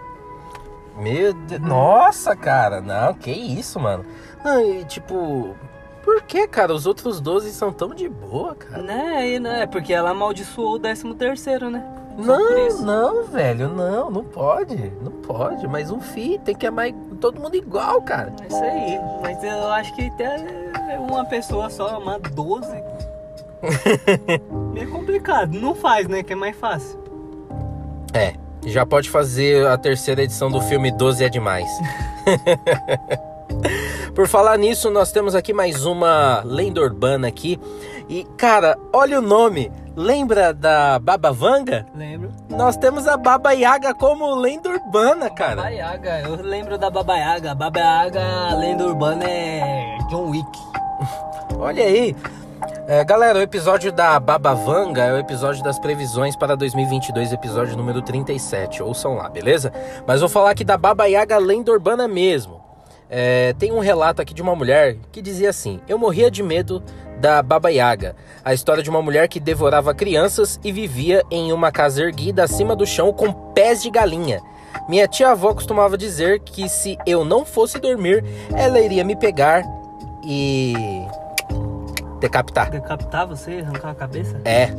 [0.96, 1.60] Meu Deus.
[1.62, 2.80] Nossa, cara.
[2.80, 4.04] Não, que isso, mano.
[4.44, 5.56] Não, e tipo.
[6.04, 6.74] Por que, cara?
[6.74, 8.82] Os outros 12 são tão de boa, cara.
[8.82, 9.66] Né, e, né?
[9.66, 11.82] Porque ela amaldiçoou o 13 terceiro, né?
[12.22, 14.76] Só Não, não, velho, não, não pode.
[15.02, 15.66] Não pode.
[15.66, 18.32] Mas um filho tem que amar todo mundo igual, cara.
[18.42, 19.00] É isso aí.
[19.22, 20.36] Mas eu acho que até
[20.98, 22.70] uma pessoa só amar 12.
[24.76, 25.54] é complicado.
[25.54, 26.22] Não faz, né?
[26.22, 27.02] Que é mais fácil.
[28.12, 31.68] É, já pode fazer a terceira edição do filme 12 é demais.
[34.14, 37.58] Por falar nisso, nós temos aqui mais uma lenda urbana aqui.
[38.08, 39.72] E, cara, olha o nome.
[39.96, 41.84] Lembra da Baba Vanga?
[41.96, 42.30] Lembro.
[42.48, 45.56] Nós temos a Baba Yaga como lenda urbana, cara.
[45.56, 46.20] Baba Yaga.
[46.20, 47.54] Eu lembro da Baba Yaga.
[47.56, 50.58] Baba Yaga, lenda urbana é John Wick.
[51.58, 52.14] Olha aí.
[52.86, 57.76] É, galera, o episódio da Baba Vanga é o episódio das previsões para 2022, episódio
[57.76, 58.80] número 37.
[58.80, 59.72] Ouçam lá, beleza?
[60.06, 62.63] Mas vou falar aqui da Baba Yaga lenda urbana mesmo.
[63.08, 66.82] É, tem um relato aqui de uma mulher que dizia assim: Eu morria de medo
[67.20, 71.70] da Baba Yaga, a história de uma mulher que devorava crianças e vivia em uma
[71.70, 74.40] casa erguida acima do chão com pés de galinha.
[74.88, 79.62] Minha tia-avó costumava dizer que se eu não fosse dormir, ela iria me pegar
[80.24, 80.74] e
[82.20, 82.70] decapitar.
[82.70, 84.40] Decapitar você, arrancar a cabeça?
[84.44, 84.70] É.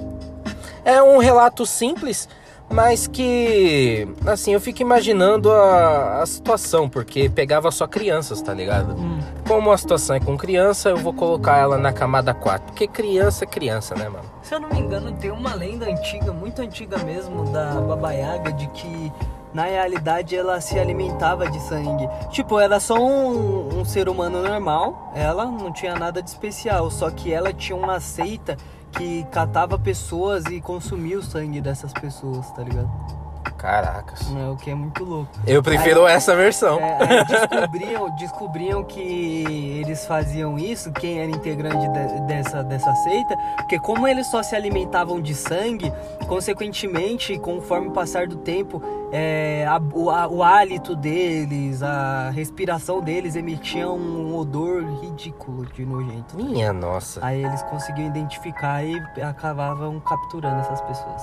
[0.84, 2.30] É um relato simples,
[2.70, 8.94] mas que, assim, eu fico imaginando a, a situação, porque pegava só crianças, tá ligado?
[8.94, 9.20] Hum.
[9.48, 13.44] Como a situação é com criança, eu vou colocar ela na camada 4, porque criança
[13.44, 14.26] é criança, né, mano?
[14.42, 18.52] Se eu não me engano, tem uma lenda antiga, muito antiga mesmo, da Baba Yaga,
[18.52, 19.12] de que
[19.54, 22.10] na realidade ela se alimentava de sangue.
[22.30, 27.10] Tipo, era só um, um ser humano normal, ela não tinha nada de especial, só
[27.10, 28.58] que ela tinha uma seita
[28.98, 33.25] que catava pessoas e consumia o sangue dessas pessoas, tá ligado?
[33.54, 34.32] Caracas.
[34.36, 35.30] É, o que é muito louco.
[35.48, 36.80] Eu prefiro essa versão.
[36.80, 43.36] É, aí descobriam, descobriam que eles faziam isso, quem era integrante de- dessa, dessa seita,
[43.58, 45.92] porque como eles só se alimentavam de sangue,
[46.28, 48.82] consequentemente, conforme o passar do tempo,
[49.12, 55.86] é, a- o, a- o hálito deles, a respiração deles emitiam um odor ridículo de
[55.86, 56.36] nojento.
[56.36, 57.20] Minha nossa.
[57.26, 61.22] Aí eles conseguiam identificar e acabavam capturando essas pessoas.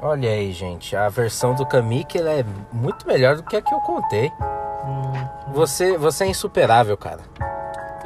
[0.00, 0.96] Olha aí, gente.
[0.96, 4.32] A versão do Kamik ela é muito melhor do que a que eu contei.
[4.84, 5.12] Hum,
[5.52, 7.20] Você, você é insuperável, cara.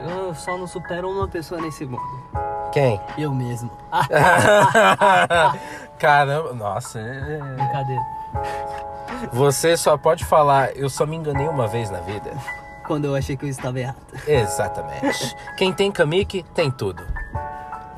[0.07, 2.03] eu só não supero uma pessoa nesse mundo.
[2.73, 3.01] Quem?
[3.17, 3.71] Eu mesmo.
[5.99, 6.99] Caramba, nossa.
[6.99, 8.03] é- Brincadeira.
[9.33, 12.31] Você só pode falar, eu só me enganei uma vez na vida.
[12.87, 13.97] Quando eu achei que eu estava errado.
[14.29, 15.35] Exatamente.
[15.57, 17.03] Quem tem Kamik, tem tudo.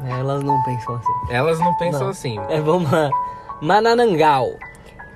[0.08, 1.12] Elas não pensam assim.
[1.34, 2.08] Elas não pensam Não.
[2.10, 2.38] assim.
[2.48, 3.10] É, vamos lá.
[3.60, 4.56] Manananggal.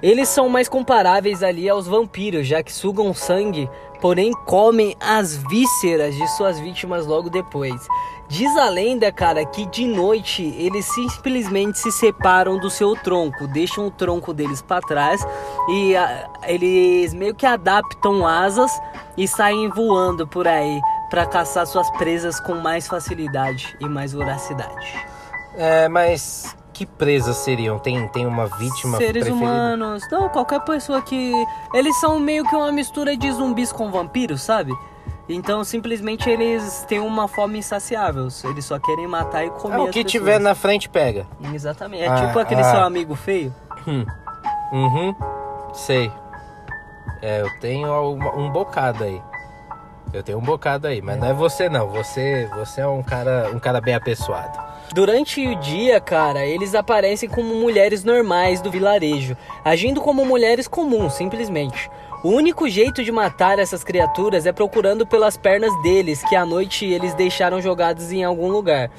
[0.02, 6.16] Eles são mais comparáveis ali aos vampiros, já que sugam sangue, porém comem as vísceras
[6.16, 7.86] de suas vítimas logo depois.
[8.28, 13.86] Diz a lenda, cara, que de noite eles simplesmente se separam do seu tronco, deixam
[13.86, 15.24] o tronco deles para trás
[15.68, 18.72] e ah, eles meio que adaptam asas
[19.16, 25.06] e saem voando por aí para caçar suas presas com mais facilidade e mais voracidade.
[25.54, 27.78] É, mas que presas seriam?
[27.78, 29.34] Tem, tem uma vítima Seres preferida?
[29.34, 31.32] humanos, não, qualquer pessoa que.
[31.74, 34.72] Eles são meio que uma mistura de zumbis com vampiros, sabe?
[35.28, 38.28] Então simplesmente eles têm uma fome insaciável.
[38.44, 39.76] Eles só querem matar e comer.
[39.76, 41.26] É, o que tiver na frente pega.
[41.54, 42.02] Exatamente.
[42.02, 42.70] É Ah, tipo aquele ah.
[42.70, 43.54] seu amigo feio.
[44.72, 45.14] Uhum.
[45.72, 46.10] Sei.
[47.20, 47.88] É, eu tenho
[48.36, 49.22] um bocado aí.
[50.12, 51.88] Eu tenho um bocado aí, mas não é você não.
[51.88, 54.58] Você, você é um cara, um cara bem apessoado.
[54.92, 61.14] Durante o dia, cara, eles aparecem como mulheres normais do vilarejo, agindo como mulheres comuns,
[61.14, 61.90] simplesmente.
[62.22, 66.84] O único jeito de matar essas criaturas é procurando pelas pernas deles, que à noite
[66.84, 68.90] eles deixaram jogadas em algum lugar,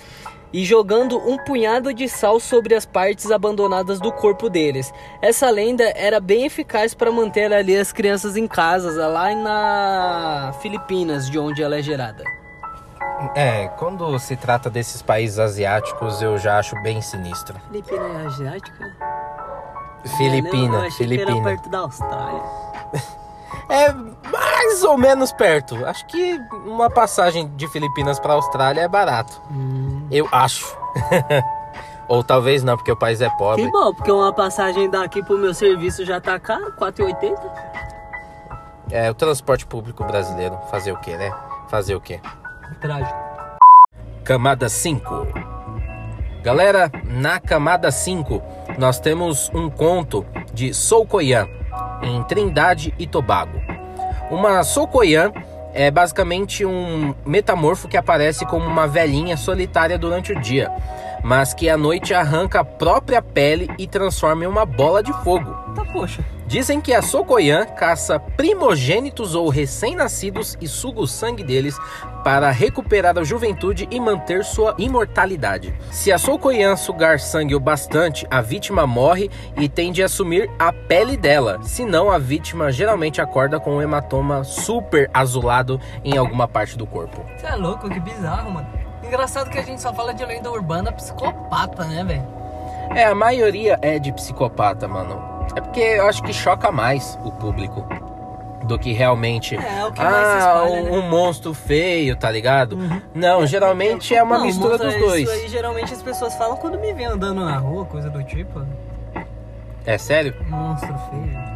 [0.54, 4.94] e jogando um punhado de sal sobre as partes abandonadas do corpo deles.
[5.22, 11.30] Essa lenda era bem eficaz para manter ali as crianças em casas, lá na Filipinas,
[11.30, 12.24] de onde ela é gerada.
[13.36, 17.60] É, quando se trata desses países asiáticos, eu já acho bem sinistro.
[17.68, 18.95] Filipina é asiática?
[20.18, 21.43] Filipina, que era Filipina.
[21.43, 22.41] perto da Austrália.
[23.70, 25.86] É mais ou menos perto.
[25.86, 29.41] Acho que uma passagem de Filipinas para Austrália é barato.
[30.14, 30.78] Eu acho.
[32.07, 33.66] ou talvez não, porque o país é pobre.
[33.66, 37.36] Que bom, porque uma passagem daqui pro meu serviço já tá caro, 4,80.
[38.91, 40.55] É, o transporte público brasileiro.
[40.70, 41.34] Fazer o quê, né?
[41.68, 42.22] Fazer o quê?
[42.80, 43.18] Trágico.
[44.24, 45.28] Camada 5.
[46.43, 48.41] Galera, na camada 5
[48.78, 51.47] nós temos um conto de Soucoyan,
[52.03, 53.59] em Trindade e Tobago.
[54.30, 55.32] Uma Sokoyan
[55.74, 60.71] é basicamente um metamorfo que aparece como uma velhinha solitária durante o dia,
[61.24, 65.51] mas que à noite arranca a própria pele e transforma em uma bola de fogo.
[65.74, 66.24] Tá, poxa.
[66.45, 71.78] Dizem que a Sokoyan caça primogênitos ou recém-nascidos e suga o sangue deles
[72.24, 75.74] para recuperar a juventude e manter sua imortalidade.
[75.91, 80.71] Se a Sokoyan sugar sangue o bastante, a vítima morre e tende a assumir a
[80.71, 81.59] pele dela.
[81.63, 87.26] Senão, a vítima geralmente acorda com um hematoma super azulado em alguma parte do corpo.
[87.38, 88.67] Você é louco, que bizarro, mano.
[89.03, 92.43] Engraçado que a gente só fala de lenda urbana psicopata, né, velho?
[92.95, 95.45] É, a maioria é de psicopata, mano.
[95.55, 97.86] É porque eu acho que choca mais o público
[98.64, 99.55] do que realmente.
[99.55, 100.91] É, o que ah, espalha, um, né?
[100.91, 100.99] Uhum.
[100.99, 102.78] um monstro feio, tá ligado?
[103.14, 105.24] Não, geralmente é uma Não, mistura dos dois.
[105.24, 108.66] Isso aí geralmente as pessoas falam quando me vêem andando na rua, coisa do tipo.
[109.86, 110.36] É sério?
[110.47, 111.53] Monstro feio.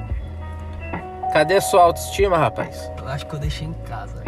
[1.32, 2.92] Cadê sua autoestima, rapaz?
[2.98, 4.24] Eu acho que eu deixei em casa.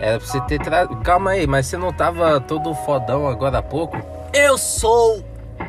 [0.00, 0.86] Era pra você ter tra...
[1.02, 3.96] Calma aí, mas você não tava todo fodão agora há pouco?
[4.32, 5.24] Eu sou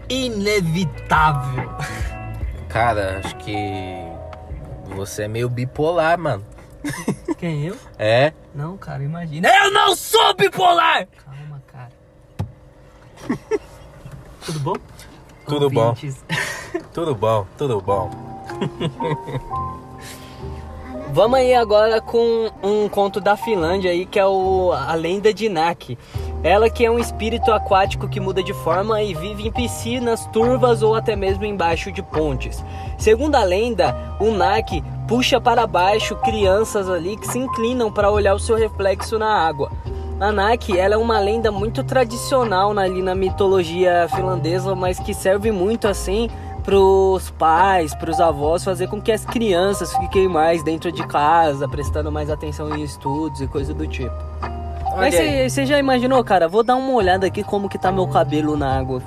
[0.09, 1.69] inevitável.
[2.69, 3.95] Cara, acho que
[4.85, 6.45] você é meio bipolar, mano.
[7.37, 7.75] Quem eu?
[7.97, 8.33] É?
[8.53, 9.49] Não, cara, imagina.
[9.63, 11.07] Eu não sou bipolar!
[11.25, 11.91] Calma, cara.
[14.45, 14.73] Tudo bom?
[15.47, 15.87] Tudo bom.
[15.89, 16.23] Ouvintes.
[16.93, 18.09] Tudo bom, tudo bom.
[21.11, 25.47] Vamos aí agora com um conto da Finlândia aí, que é o A Lenda de
[25.47, 25.97] Nak.
[26.45, 30.83] Ela que é um espírito aquático que muda de forma e vive em piscinas, turvas
[30.83, 32.63] ou até mesmo embaixo de pontes.
[32.99, 38.35] Segundo a lenda, o Nak puxa para baixo crianças ali que se inclinam para olhar
[38.35, 39.71] o seu reflexo na água.
[40.19, 45.15] A Nak, ela é uma lenda muito tradicional na- ali na mitologia finlandesa, mas que
[45.15, 46.29] serve muito assim
[46.63, 52.11] pros pais, pros avós, fazer com que as crianças fiquem mais dentro de casa, prestando
[52.11, 54.13] mais atenção em estudos e coisa do tipo.
[54.95, 56.47] Mas Olha você já imaginou, cara?
[56.47, 59.01] Vou dar uma olhada aqui como que tá meu cabelo na água.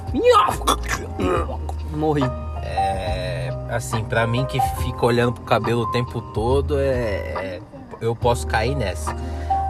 [1.95, 2.22] Morri.
[2.62, 3.51] É.
[3.70, 6.84] Assim, pra mim que fica olhando pro cabelo o tempo todo, é.
[6.84, 7.61] é-
[8.01, 9.14] eu posso cair nessa.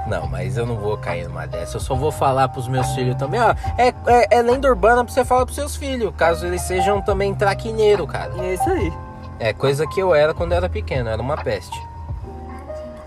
[0.06, 1.76] Não, mas eu não vou cair numa dessa.
[1.76, 3.54] Eu só vou falar pros meus filhos também, ó.
[3.76, 7.34] É, é, é lenda urbana pra você falar pros seus filhos, caso eles sejam também
[7.34, 8.32] traquineiro, cara.
[8.38, 8.92] É isso aí.
[9.38, 11.80] É coisa que eu era quando eu era pequeno, era uma peste.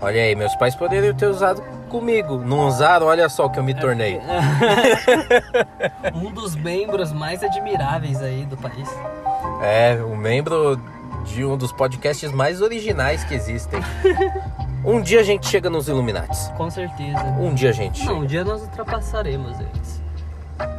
[0.00, 2.38] Olha aí, meus pais poderiam ter usado comigo.
[2.38, 4.18] Não usaram, olha só o que eu me tornei.
[6.14, 8.88] Um dos membros mais admiráveis aí do país.
[9.62, 10.80] É, um membro
[11.24, 13.80] de um dos podcasts mais originais que existem.
[14.84, 16.48] Um dia a gente chega nos Illuminates.
[16.56, 17.22] Com certeza.
[17.38, 18.12] Um dia a gente chega.
[18.12, 20.02] Não, um dia nós ultrapassaremos eles.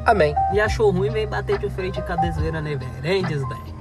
[0.06, 0.36] Amém.
[0.54, 3.73] E achou ruim, vem bater de frente com a desveira Neverendes, velho.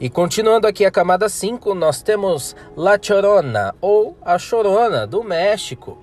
[0.00, 5.98] E continuando aqui a camada 5, nós temos La Chorona, ou a Chorona, do México.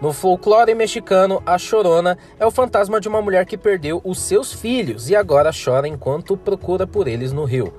[0.00, 4.52] No folclore mexicano, a Chorona é o fantasma de uma mulher que perdeu os seus
[4.52, 7.74] filhos e agora chora enquanto procura por eles no rio.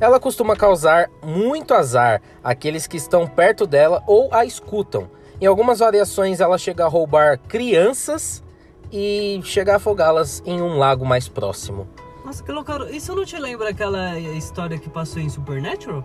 [0.00, 5.10] Ela costuma causar muito azar àqueles que estão perto dela ou a escutam.
[5.40, 8.44] Em algumas variações, ela chega a roubar crianças
[8.92, 11.88] e chega a afogá-las em um lago mais próximo.
[12.26, 12.90] Nossa, que loucura.
[12.90, 16.02] Isso não te lembra aquela história que passou em Supernatural?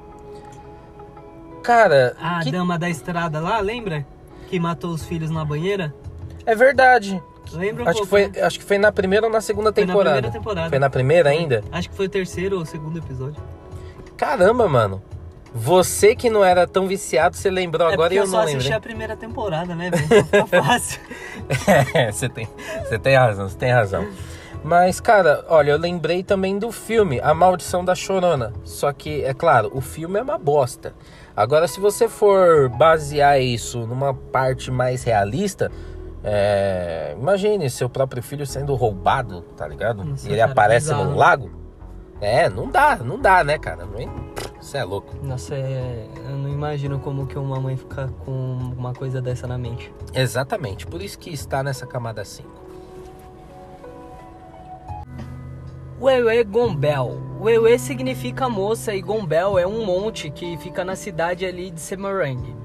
[1.64, 4.06] Cara, A que- dama da estrada lá, lembra?
[4.48, 5.94] Que matou os filhos na banheira?
[6.46, 7.22] é verdade.
[7.54, 8.42] Lembra um Acho que, pouco, foi, né?
[8.48, 10.16] acho que foi na primeira ou na segunda Foi na temporada.
[10.18, 10.70] primeira temporada.
[10.70, 11.64] Foi na primeira ainda?
[11.72, 13.42] Acho que foi o terceiro ou segundo episódio.
[14.16, 15.02] Caramba, mano.
[15.54, 18.44] Você que não era tão viciado, você lembrou é agora e eu, eu só não
[18.44, 18.78] assisti lembrei.
[18.78, 20.06] a primeira temporada, né, velho?
[20.28, 21.02] Então fácil.
[21.94, 22.48] É, você tem,
[22.88, 24.08] você tem razão, você tem razão.
[24.64, 28.54] Mas, cara, olha, eu lembrei também do filme A Maldição da Chorona.
[28.64, 30.94] Só que, é claro, o filme é uma bosta.
[31.36, 35.72] Agora, se você for basear isso numa parte mais realista,
[36.24, 40.04] é, imagine seu próprio filho sendo roubado, tá ligado?
[40.04, 41.52] Nossa, e ele cara, aparece no lago.
[42.20, 43.88] É, não dá, não dá, né, cara?
[44.60, 45.16] Você é louco.
[45.24, 46.08] Nossa, é...
[46.30, 48.32] eu não imagino como que uma mãe fica com
[48.78, 49.92] uma coisa dessa na mente.
[50.14, 52.61] Exatamente, por isso que está nessa camada 5.
[56.02, 57.22] Wewe Gombel.
[57.40, 62.56] Wewe significa moça e Gombel é um monte que fica na cidade ali de Semarang.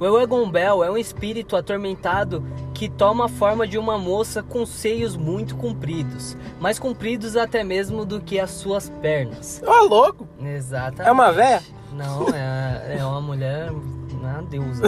[0.00, 5.18] Wewe Gombel é um espírito atormentado que toma a forma de uma moça com seios
[5.18, 9.62] muito compridos, mais compridos até mesmo do que as suas pernas.
[9.66, 10.26] Ô, louco!
[10.42, 11.10] Exatamente.
[11.10, 11.62] É uma véia?
[11.92, 14.84] Não, é, é uma mulher, uma deusa.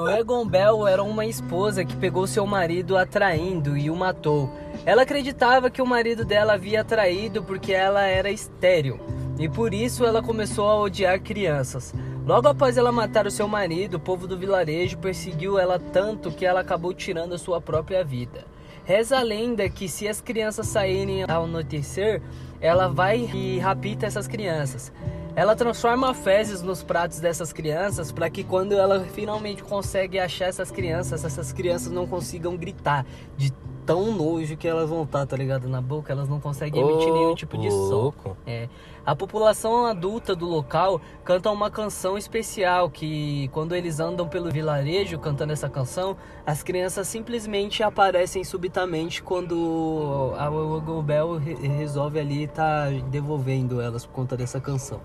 [0.00, 4.50] o Egon Bell era uma esposa que pegou seu marido atraindo e o matou.
[4.86, 8.98] Ela acreditava que o marido dela havia traído porque ela era estéril.
[9.38, 11.94] E por isso ela começou a odiar crianças.
[12.26, 16.46] Logo após ela matar o seu marido, o povo do vilarejo perseguiu ela tanto que
[16.46, 18.44] ela acabou tirando a sua própria vida.
[18.84, 22.22] Reza a lenda que se as crianças saírem ao anoitecer,
[22.60, 24.92] ela vai e rapita essas crianças.
[25.36, 30.70] Ela transforma fezes nos pratos dessas crianças para que quando ela finalmente consegue achar essas
[30.70, 33.06] crianças, essas crianças não consigam gritar
[33.36, 33.52] de
[33.90, 35.68] tão nojo que elas vão estar, tá ligado?
[35.68, 38.14] Na boca, elas não conseguem emitir nenhum tipo de som.
[38.46, 38.68] É.
[39.04, 45.18] A população adulta do local canta uma canção especial que quando eles andam pelo vilarejo
[45.18, 46.16] cantando essa canção,
[46.46, 54.36] as crianças simplesmente aparecem subitamente quando a Gobel resolve ali estar devolvendo elas por conta
[54.36, 55.00] dessa canção.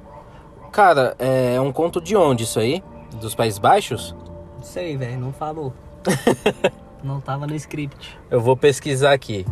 [0.72, 2.84] Cara, é um conto de onde isso aí?
[3.20, 4.16] Dos Países Baixos?
[4.58, 5.74] Não sei, velho, não falou.
[7.06, 8.18] não tava no script.
[8.30, 9.46] Eu vou pesquisar aqui.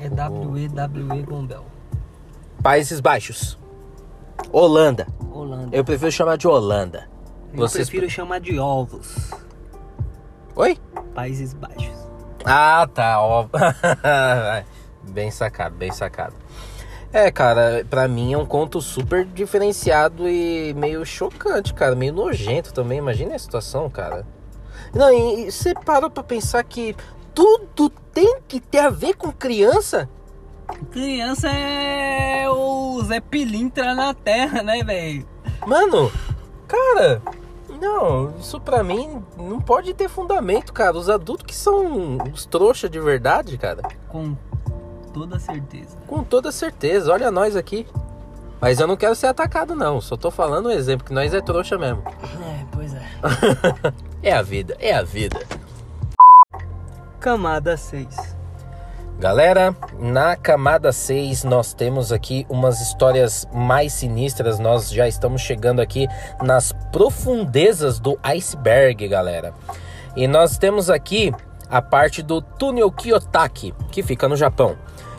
[0.00, 1.64] É WWE Gombel.
[2.62, 3.58] Países Baixos.
[4.50, 5.06] Holanda.
[5.32, 5.76] Holanda.
[5.76, 7.08] Eu prefiro chamar de Holanda.
[7.52, 9.30] Eu Vocês- prefiro chamar de ovos.
[10.56, 10.78] Oi?
[11.14, 11.96] Países Baixos.
[12.44, 13.46] Ah, tá, ó.
[15.10, 16.34] bem sacado, bem sacado.
[17.12, 22.72] É, cara, pra mim é um conto super diferenciado e meio chocante, cara, meio nojento
[22.72, 22.98] também.
[22.98, 24.26] Imagina a situação, cara.
[24.94, 26.94] Não, e e você parou pra pensar que
[27.34, 30.08] tudo tem que ter a ver com criança?
[30.90, 35.26] Criança é o Zé Pilintra na terra, né, velho?
[35.66, 36.10] Mano,
[36.66, 37.22] cara,
[37.80, 40.96] não, isso pra mim não pode ter fundamento, cara.
[40.96, 43.82] Os adultos que são os trouxa de verdade, cara.
[44.08, 44.36] Com
[45.12, 45.96] toda certeza.
[46.06, 47.86] Com toda certeza, olha nós aqui.
[48.60, 50.00] Mas eu não quero ser atacado, não.
[50.00, 52.02] Só tô falando um exemplo, que nós é trouxa mesmo.
[52.06, 53.02] É, pois é.
[54.22, 55.40] É a vida, é a vida.
[57.18, 58.06] Camada 6.
[59.18, 64.60] Galera, na camada 6 nós temos aqui umas histórias mais sinistras.
[64.60, 66.06] Nós já estamos chegando aqui
[66.40, 69.52] nas profundezas do iceberg, galera.
[70.14, 71.32] E nós temos aqui
[71.68, 74.76] a parte do túnel Kiyotaki, que fica no Japão.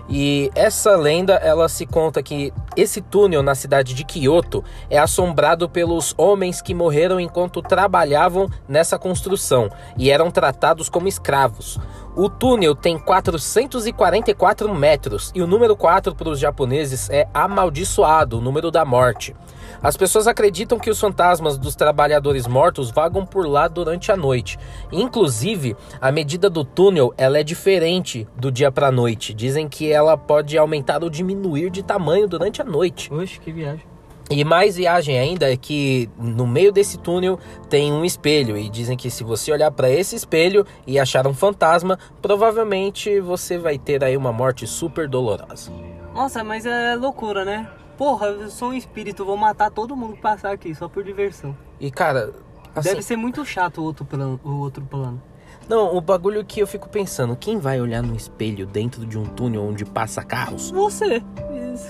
[0.10, 5.70] E essa lenda, ela se conta que esse túnel na cidade de Kyoto é assombrado
[5.70, 11.80] pelos homens que morreram enquanto trabalhavam nessa construção e eram tratados como escravos.
[12.16, 18.42] O túnel tem 444 metros e o número 4 para os japoneses é amaldiçoado, o
[18.42, 19.36] número da morte.
[19.82, 24.60] As pessoas acreditam que os fantasmas dos trabalhadores mortos vagam por lá durante a noite.
[24.92, 29.34] Inclusive, a medida do túnel ela é diferente do dia para noite.
[29.34, 33.12] Dizem que ela pode aumentar ou diminuir de tamanho durante a noite.
[33.12, 33.93] Oxe, que viagem.
[34.30, 37.38] E mais viagem ainda é que no meio desse túnel
[37.70, 41.34] tem um espelho e dizem que se você olhar para esse espelho e achar um
[41.34, 45.72] fantasma, provavelmente você vai ter aí uma morte super dolorosa.
[46.14, 47.70] Nossa, mas é loucura, né?
[47.98, 51.56] Porra, eu sou um espírito, vou matar todo mundo que passar aqui, só por diversão.
[51.80, 52.34] E cara,
[52.74, 54.40] assim, Deve ser muito chato o outro plano.
[54.44, 55.22] O outro plano.
[55.70, 59.24] Não, o bagulho que eu fico pensando, quem vai olhar no espelho dentro de um
[59.26, 60.72] túnel onde passa carros?
[60.72, 61.22] Você.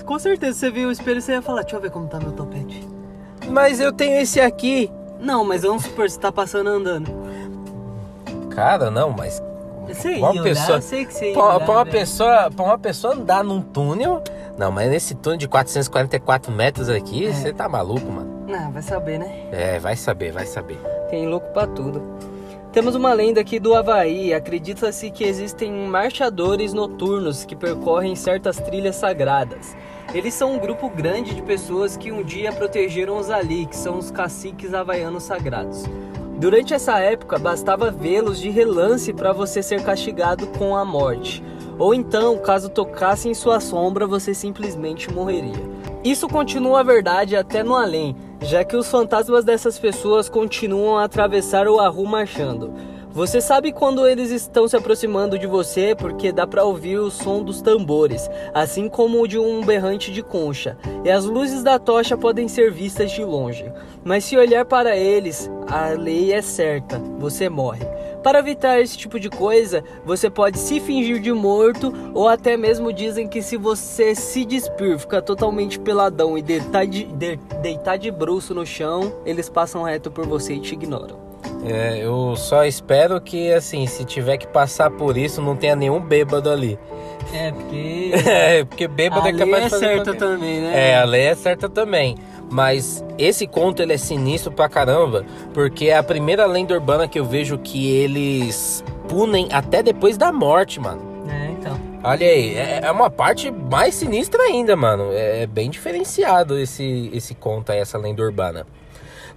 [0.06, 2.18] Com certeza, você viu o espelho e você ia falar, deixa eu ver como tá
[2.18, 2.86] meu topete.
[3.48, 4.90] Mas eu tenho esse aqui.
[5.20, 7.10] Não, mas vamos supor, você tá passando andando.
[8.50, 9.42] Cara, não, mas
[9.86, 11.98] Você ia Uma pessoa- eu sei que você ia pra, olhar, pra uma velho.
[11.98, 14.22] pessoa, pra uma pessoa andar num túnel,
[14.56, 17.32] não, mas nesse túnel de 444 metros aqui, É.
[17.32, 18.46] você tá maluco, mano.
[18.50, 19.48] Ah, vai saber, né?
[19.52, 20.78] É, vai saber, vai saber.
[21.10, 22.00] Tem louco pra tudo.
[22.74, 24.34] Temos uma lenda aqui do Havaí.
[24.34, 29.76] Acredita-se que existem marchadores noturnos que percorrem certas trilhas sagradas.
[30.12, 33.96] Eles são um grupo grande de pessoas que um dia protegeram os ali, que são
[33.96, 35.84] os caciques havaianos sagrados.
[36.36, 41.44] Durante essa época, bastava vê-los de relance para você ser castigado com a morte.
[41.78, 45.62] Ou então, caso tocasse em sua sombra, você simplesmente morreria.
[46.02, 51.04] Isso continua a verdade até no além, já que os fantasmas dessas pessoas continuam a
[51.04, 52.72] atravessar o Arru marchando.
[53.10, 57.42] Você sabe quando eles estão se aproximando de você porque dá pra ouvir o som
[57.42, 62.16] dos tambores, assim como o de um berrante de concha, e as luzes da tocha
[62.16, 63.72] podem ser vistas de longe.
[64.04, 67.86] Mas se olhar para eles, a lei é certa, você morre.
[68.24, 72.92] Para evitar esse tipo de coisa, você pode se fingir de morto ou até mesmo
[72.92, 78.10] dizem que se você se despir, ficar totalmente peladão e deitar de, de- deitar de
[78.10, 81.22] bruço no chão, eles passam reto por você e te ignoram.
[81.66, 86.00] É, eu só espero que, assim, se tiver que passar por isso, não tenha nenhum
[86.00, 86.78] bêbado ali.
[87.32, 90.60] É, porque É, porque bêbado a é lei capaz é de fazer certa qualquer- também,
[90.60, 90.90] né?
[90.90, 92.16] É, a lei é certa também.
[92.54, 97.18] Mas esse conto ele é sinistro pra caramba, porque é a primeira lenda urbana que
[97.18, 101.02] eu vejo que eles punem até depois da morte, mano.
[101.28, 101.76] É, então.
[102.04, 105.08] Olha aí, é é uma parte mais sinistra ainda, mano.
[105.10, 108.64] É bem diferenciado esse, esse conto aí, essa lenda urbana.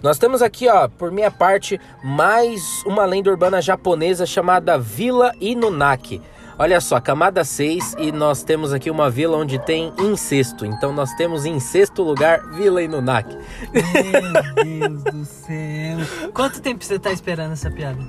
[0.00, 6.22] Nós temos aqui, ó, por minha parte, mais uma lenda urbana japonesa chamada Vila Inunaki.
[6.58, 10.66] Olha só, camada 6 e nós temos aqui uma vila onde tem incesto.
[10.66, 13.38] Então nós temos em sexto lugar Vila Inunaki.
[13.72, 15.98] Meu Deus do céu.
[16.34, 18.00] Quanto tempo você tá esperando essa piada?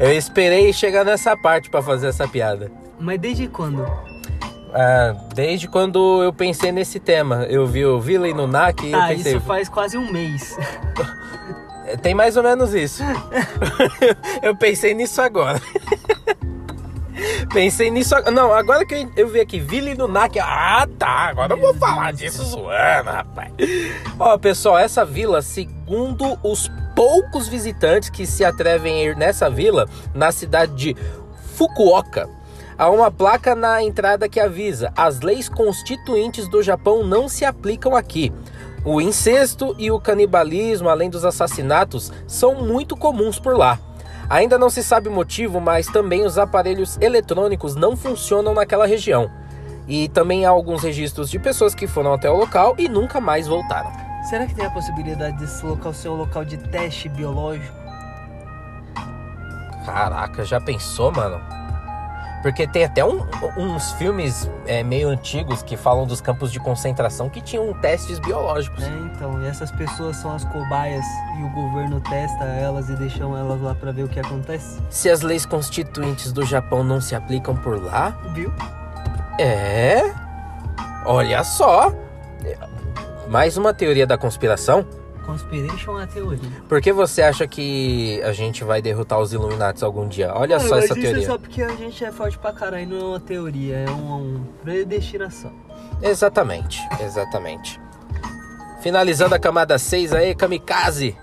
[0.00, 2.72] Eu esperei chegar nessa parte pra fazer essa piada.
[2.98, 3.84] Mas desde quando?
[4.72, 7.44] Ah, desde quando eu pensei nesse tema.
[7.50, 9.32] Eu vi o Vila Inunaki e eu Ah, pensei...
[9.36, 10.56] isso faz quase um mês.
[12.00, 13.02] Tem mais ou menos isso.
[14.42, 15.60] eu pensei nisso agora.
[17.52, 18.14] Pensei nisso.
[18.32, 20.38] Não, agora que eu, vi aqui, Vila Inunaki.
[20.38, 21.28] Ah, tá.
[21.28, 23.52] Agora eu vou falar disso zoando, rapaz.
[24.18, 29.88] Ó, pessoal, essa vila, segundo os poucos visitantes que se atrevem a ir nessa vila,
[30.14, 30.96] na cidade de
[31.54, 32.28] Fukuoka,
[32.76, 37.96] há uma placa na entrada que avisa: as leis constituintes do Japão não se aplicam
[37.96, 38.32] aqui.
[38.84, 43.78] O incesto e o canibalismo, além dos assassinatos, são muito comuns por lá.
[44.32, 49.30] Ainda não se sabe o motivo, mas também os aparelhos eletrônicos não funcionam naquela região.
[49.86, 53.46] E também há alguns registros de pessoas que foram até o local e nunca mais
[53.46, 53.92] voltaram.
[54.30, 57.76] Será que tem a possibilidade desse local ser um local de teste biológico?
[59.84, 61.38] Caraca, já pensou, mano?
[62.42, 63.24] Porque tem até um-
[63.56, 68.82] uns filmes é, meio antigos que falam dos campos de concentração que tinham testes biológicos.
[68.82, 71.04] É, então, e essas pessoas são as cobaias
[71.38, 74.80] e o governo testa elas e deixam elas lá pra ver o que acontece?
[74.90, 78.52] Se as leis constituintes do Japão não se aplicam por lá, Viu?
[79.38, 80.12] é.
[81.06, 81.92] Olha só.
[83.28, 84.84] Mais uma teoria da conspiração.
[85.26, 86.50] Conspiration é teoria.
[86.68, 90.32] Por que você acha que a gente vai derrotar os Illuminati algum dia?
[90.34, 91.22] Olha só essa isso teoria.
[91.22, 94.16] é só porque a gente é forte pra caralho, não é uma teoria, é uma,
[94.16, 95.52] uma predestinação.
[96.02, 97.80] Exatamente, exatamente.
[98.80, 101.16] Finalizando a camada 6 aí, Kamikaze.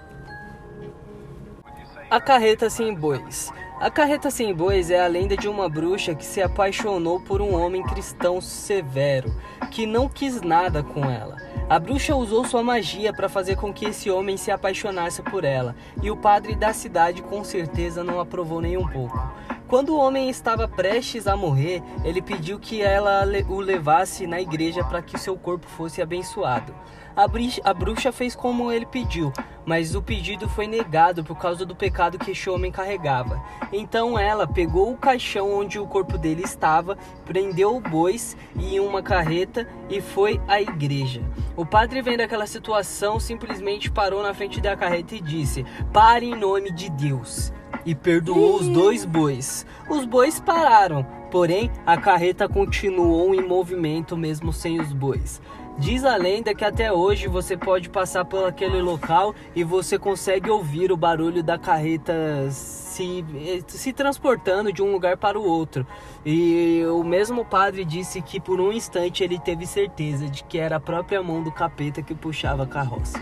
[2.09, 3.51] A carreta sem bois.
[3.79, 7.55] A carreta sem bois é a lenda de uma bruxa que se apaixonou por um
[7.55, 9.33] homem cristão severo,
[9.71, 11.37] que não quis nada com ela.
[11.69, 15.77] A bruxa usou sua magia para fazer com que esse homem se apaixonasse por ela,
[16.03, 19.17] e o padre da cidade com certeza não aprovou nem um pouco.
[19.65, 24.83] Quando o homem estava prestes a morrer, ele pediu que ela o levasse na igreja
[24.83, 26.75] para que seu corpo fosse abençoado.
[27.19, 27.25] A,
[27.69, 29.33] a bruxa fez como ele pediu,
[29.65, 33.43] mas o pedido foi negado por causa do pecado que este homem carregava.
[33.73, 39.03] Então ela pegou o caixão onde o corpo dele estava, prendeu o bois em uma
[39.03, 41.21] carreta e foi à igreja.
[41.57, 46.37] O padre, vendo aquela situação, simplesmente parou na frente da carreta e disse: Pare em
[46.37, 47.51] nome de Deus.
[47.85, 49.65] E perdoou os dois bois.
[49.89, 55.41] Os bois pararam, porém a carreta continuou em movimento mesmo sem os bois.
[55.79, 60.49] Diz a lenda que até hoje você pode passar por aquele local e você consegue
[60.49, 62.13] ouvir o barulho da carreta
[62.51, 63.23] se,
[63.65, 65.87] se transportando de um lugar para o outro.
[66.25, 70.75] E o mesmo padre disse que por um instante ele teve certeza de que era
[70.75, 73.17] a própria mão do capeta que puxava a carroça.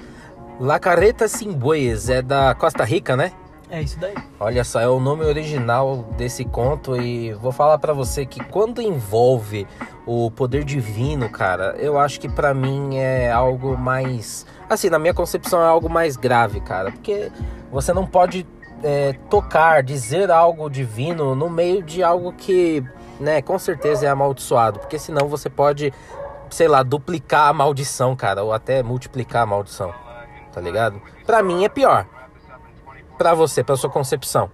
[0.60, 3.34] La Carreta Sin Bueyes é da Costa Rica, né?
[3.70, 4.16] É isso daí.
[4.40, 8.82] Olha só, é o nome original desse conto e vou falar pra você que quando
[8.82, 9.68] envolve
[10.06, 15.14] o poder divino, cara, eu acho que pra mim é algo mais, assim, na minha
[15.14, 17.30] concepção é algo mais grave, cara, porque
[17.70, 18.48] você não pode
[18.82, 22.82] é, tocar, dizer algo divino no meio de algo que,
[23.20, 25.94] né, com certeza é amaldiçoado, porque senão você pode,
[26.50, 29.94] sei lá, duplicar a maldição, cara, ou até multiplicar a maldição,
[30.54, 31.02] tá ligado?
[31.26, 32.06] Pra mim é pior.
[33.18, 34.52] Pra você, pra sua concepção.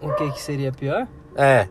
[0.00, 1.06] O que, que seria pior?
[1.34, 1.68] É.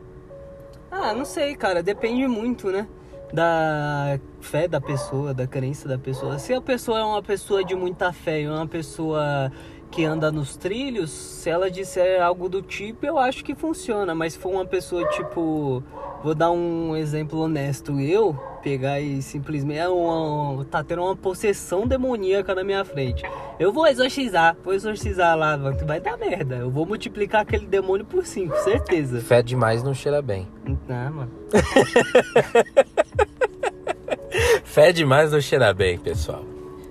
[0.92, 1.82] Ah, não sei, cara.
[1.82, 2.88] Depende muito, né?
[3.32, 6.38] Da fé da pessoa, da crença da pessoa.
[6.38, 9.52] Se a pessoa é uma pessoa de muita fé e é uma pessoa
[9.94, 14.16] que anda nos trilhos, se ela disser algo do tipo, eu acho que funciona.
[14.16, 15.84] Mas se for uma pessoa tipo.
[16.24, 18.00] Vou dar um exemplo honesto.
[18.00, 18.34] Eu
[18.64, 19.78] pegar e simplesmente.
[19.78, 23.24] É uma, tá tendo uma possessão demoníaca na minha frente.
[23.60, 26.56] Eu vou exorcizar, vou exorcizar lá, vai dar merda.
[26.56, 29.22] Eu vou multiplicar aquele demônio por 5, certeza.
[29.22, 30.48] Fé demais não cheira bem.
[30.90, 31.32] Ah, mano.
[34.64, 36.44] Fé demais não cheira bem, pessoal.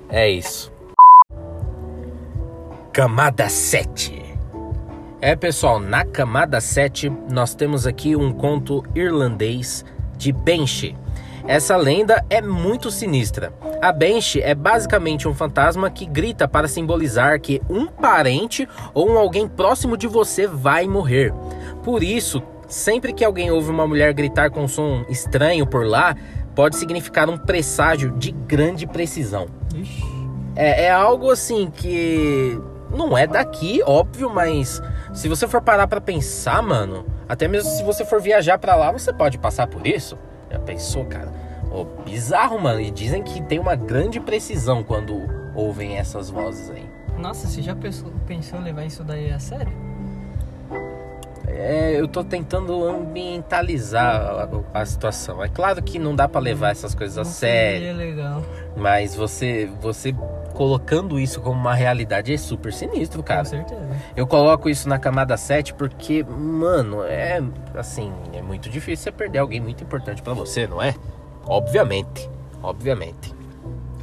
[0.09, 0.73] É isso.
[2.93, 4.23] Camada 7.
[5.19, 9.83] É, pessoal, na camada 7 nós temos aqui um conto irlandês
[10.19, 10.95] de Banshee.
[11.49, 13.51] Essa lenda é muito sinistra.
[13.81, 19.17] A Banshee é basicamente um fantasma que grita para simbolizar que um parente ou um
[19.17, 21.33] alguém próximo de você vai morrer.
[21.83, 26.15] Por isso, sempre que alguém ouve uma mulher gritar com um som estranho por lá,
[26.55, 29.47] pode significar um presságio de grande precisão.
[30.55, 32.61] É, é algo assim que
[32.93, 34.81] não é daqui, óbvio, mas
[35.13, 38.93] se você for parar pra pensar, mano, até mesmo se você for viajar pra lá,
[38.93, 40.19] você pode passar por isso.
[40.51, 41.33] Já pensou, cara?
[41.71, 42.81] Ô, bizarro, mano.
[42.81, 45.19] E dizem que tem uma grande precisão quando
[45.55, 46.87] ouvem essas vozes aí.
[47.19, 49.73] Nossa, você já pensou, pensou levar isso daí a sério?
[51.55, 55.43] É, eu tô tentando ambientalizar a, a situação.
[55.45, 58.43] É claro que não dá pra levar essas coisas a sério, legal.
[58.77, 60.15] mas você, você
[60.55, 63.41] colocando isso como uma realidade é super sinistro, cara.
[63.41, 63.97] Com certeza.
[64.17, 67.43] Eu coloco isso na camada 7 porque, mano, é
[67.75, 70.95] assim, é muito difícil você perder alguém muito importante pra você, não é?
[71.47, 72.31] Obviamente,
[72.63, 73.35] obviamente.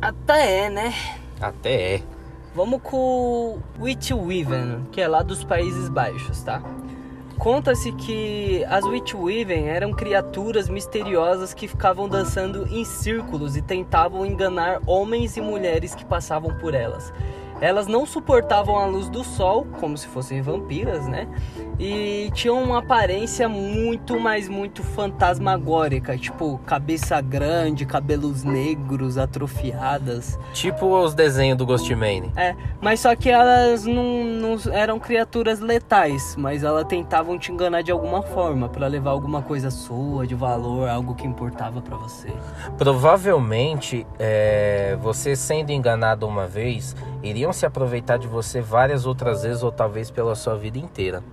[0.01, 0.93] Até é, né?
[1.41, 2.01] Até é.
[2.55, 6.61] Vamos com o Witchweaven, que é lá dos Países Baixos, tá?
[7.39, 14.81] Conta-se que as Witchweaven eram criaturas misteriosas que ficavam dançando em círculos e tentavam enganar
[14.85, 17.13] homens e mulheres que passavam por elas.
[17.61, 21.27] Elas não suportavam a luz do sol, como se fossem vampiras, né?
[21.79, 30.37] E tinham uma aparência muito, mas muito fantasmagórica, tipo cabeça grande, cabelos negros, atrofiadas.
[30.53, 32.31] Tipo os desenhos do Ghostman.
[32.35, 37.81] É, mas só que elas não, não eram criaturas letais, mas elas tentavam te enganar
[37.81, 42.33] de alguma forma pra levar alguma coisa sua, de valor, algo que importava pra você.
[42.77, 49.63] Provavelmente, é, você sendo enganado uma vez, iriam se aproveitar de você várias outras vezes
[49.63, 51.23] ou talvez pela sua vida inteira.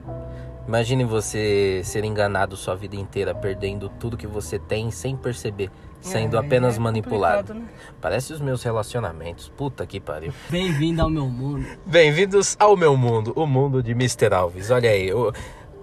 [0.67, 5.71] Imagine você ser enganado sua vida inteira, perdendo tudo que você tem sem perceber,
[6.01, 7.55] sendo É, apenas é manipulado.
[7.55, 7.63] né?
[8.01, 9.49] Parece os meus relacionamentos.
[9.49, 10.33] Puta que pariu.
[10.51, 11.65] Bem-vindo ao meu mundo.
[11.87, 14.35] Bem-vindos ao meu mundo, o mundo de Mr.
[14.35, 14.71] Alves.
[14.73, 15.33] Olha aí, eu...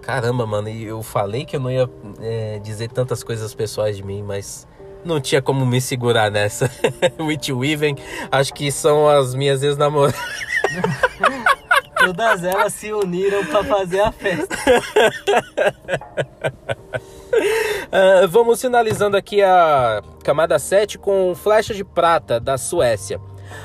[0.02, 1.88] caramba, mano, e eu falei que eu não ia
[2.20, 4.68] é, dizer tantas coisas pessoais de mim, mas
[5.04, 6.70] não tinha como me segurar nessa.
[7.20, 7.96] Witch Weaven,
[8.30, 10.20] acho que são as minhas ex-namoradas.
[11.98, 14.56] Todas elas se uniram pra fazer a festa.
[17.90, 23.20] Ah, vamos finalizando aqui a camada 7 com Flecha de Prata, da Suécia.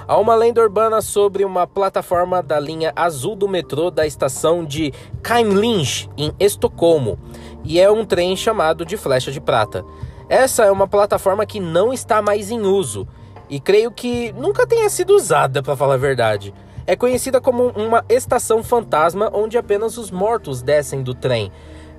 [0.07, 4.93] Há uma lenda urbana sobre uma plataforma da linha azul do metrô da estação de
[5.21, 7.17] Kaimlinge, em Estocolmo,
[7.63, 9.83] e é um trem chamado de Flecha de Prata.
[10.29, 13.07] Essa é uma plataforma que não está mais em uso,
[13.49, 16.53] e creio que nunca tenha sido usada, para falar a verdade.
[16.85, 21.51] É conhecida como uma estação fantasma onde apenas os mortos descem do trem.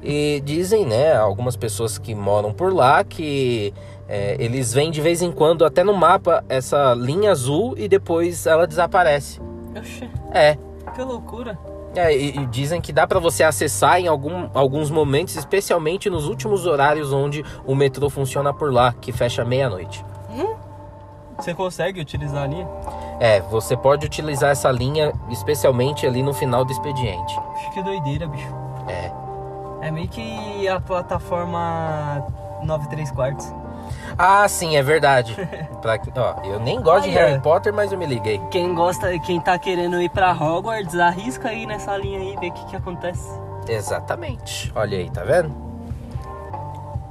[0.03, 3.75] E dizem, né, algumas pessoas que moram por lá que
[4.09, 8.47] é, eles veem de vez em quando, até no mapa, essa linha azul e depois
[8.47, 9.41] ela desaparece.
[9.77, 10.57] Oxê, É.
[10.95, 11.59] que loucura.
[11.95, 16.29] É, e, e dizem que dá pra você acessar em algum, alguns momentos, especialmente nos
[16.29, 20.05] últimos horários onde o metrô funciona por lá, que fecha meia-noite.
[21.41, 22.69] Você consegue utilizar a linha?
[23.19, 27.39] É, você pode utilizar essa linha, especialmente ali no final do expediente.
[27.55, 28.55] Acho que doideira, bicho.
[28.87, 29.11] É.
[29.81, 32.27] É meio que a plataforma
[32.63, 33.53] 9 3 quartos.
[34.17, 35.35] Ah, sim, é verdade.
[35.81, 37.41] Pra, ó, eu nem gosto de Harry.
[37.41, 38.39] Potter, mas eu me liguei.
[38.51, 42.53] Quem gosta, quem tá querendo ir pra Hogwarts, arrisca aí nessa linha aí, ver o
[42.53, 43.29] que que acontece.
[43.67, 44.71] Exatamente.
[44.75, 45.55] Olha aí, tá vendo?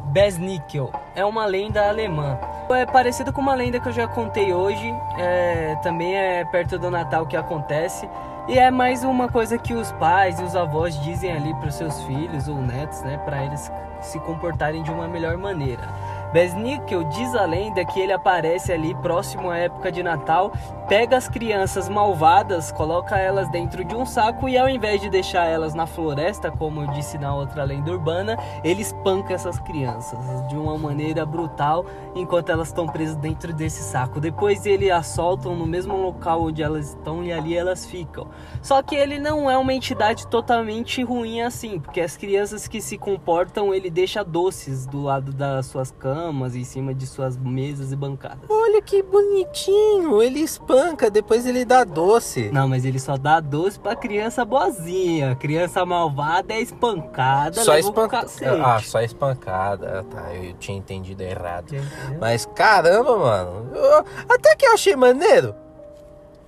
[0.06, 2.38] Besnickel é uma lenda alemã.
[2.70, 4.94] É parecido com uma lenda que eu já contei hoje.
[5.18, 8.08] é, também é perto do Natal que acontece.
[8.50, 11.76] E é mais uma coisa que os pais e os avós dizem ali para os
[11.76, 13.16] seus filhos ou netos, né?
[13.20, 13.72] Para eles
[14.02, 15.88] se comportarem de uma melhor maneira.
[16.32, 20.52] Besnickel diz a lenda que ele aparece ali próximo à época de Natal,
[20.88, 25.46] pega as crianças malvadas, coloca elas dentro de um saco e ao invés de deixar
[25.46, 30.56] elas na floresta, como eu disse na outra lenda urbana, ele espanca essas crianças de
[30.56, 34.20] uma maneira brutal enquanto elas estão presas dentro desse saco.
[34.20, 38.28] Depois ele as soltam no mesmo local onde elas estão e ali elas ficam.
[38.62, 42.98] Só que ele não é uma entidade totalmente ruim assim, porque as crianças que se
[42.98, 46.19] comportam, ele deixa doces do lado das suas camas,
[46.56, 48.50] em cima de suas mesas e bancadas.
[48.50, 50.22] Olha que bonitinho.
[50.22, 52.50] Ele espanca, depois ele dá doce.
[52.52, 55.36] Não, mas ele só dá doce pra criança boazinha.
[55.36, 58.28] Criança malvada é espancada, Só espancada.
[58.64, 60.06] Ah, só espancada.
[60.10, 61.74] Tá, eu tinha entendido errado.
[61.74, 62.18] Entendeu?
[62.20, 63.72] Mas caramba, mano.
[63.76, 65.56] eu- até que eu achei maneiro.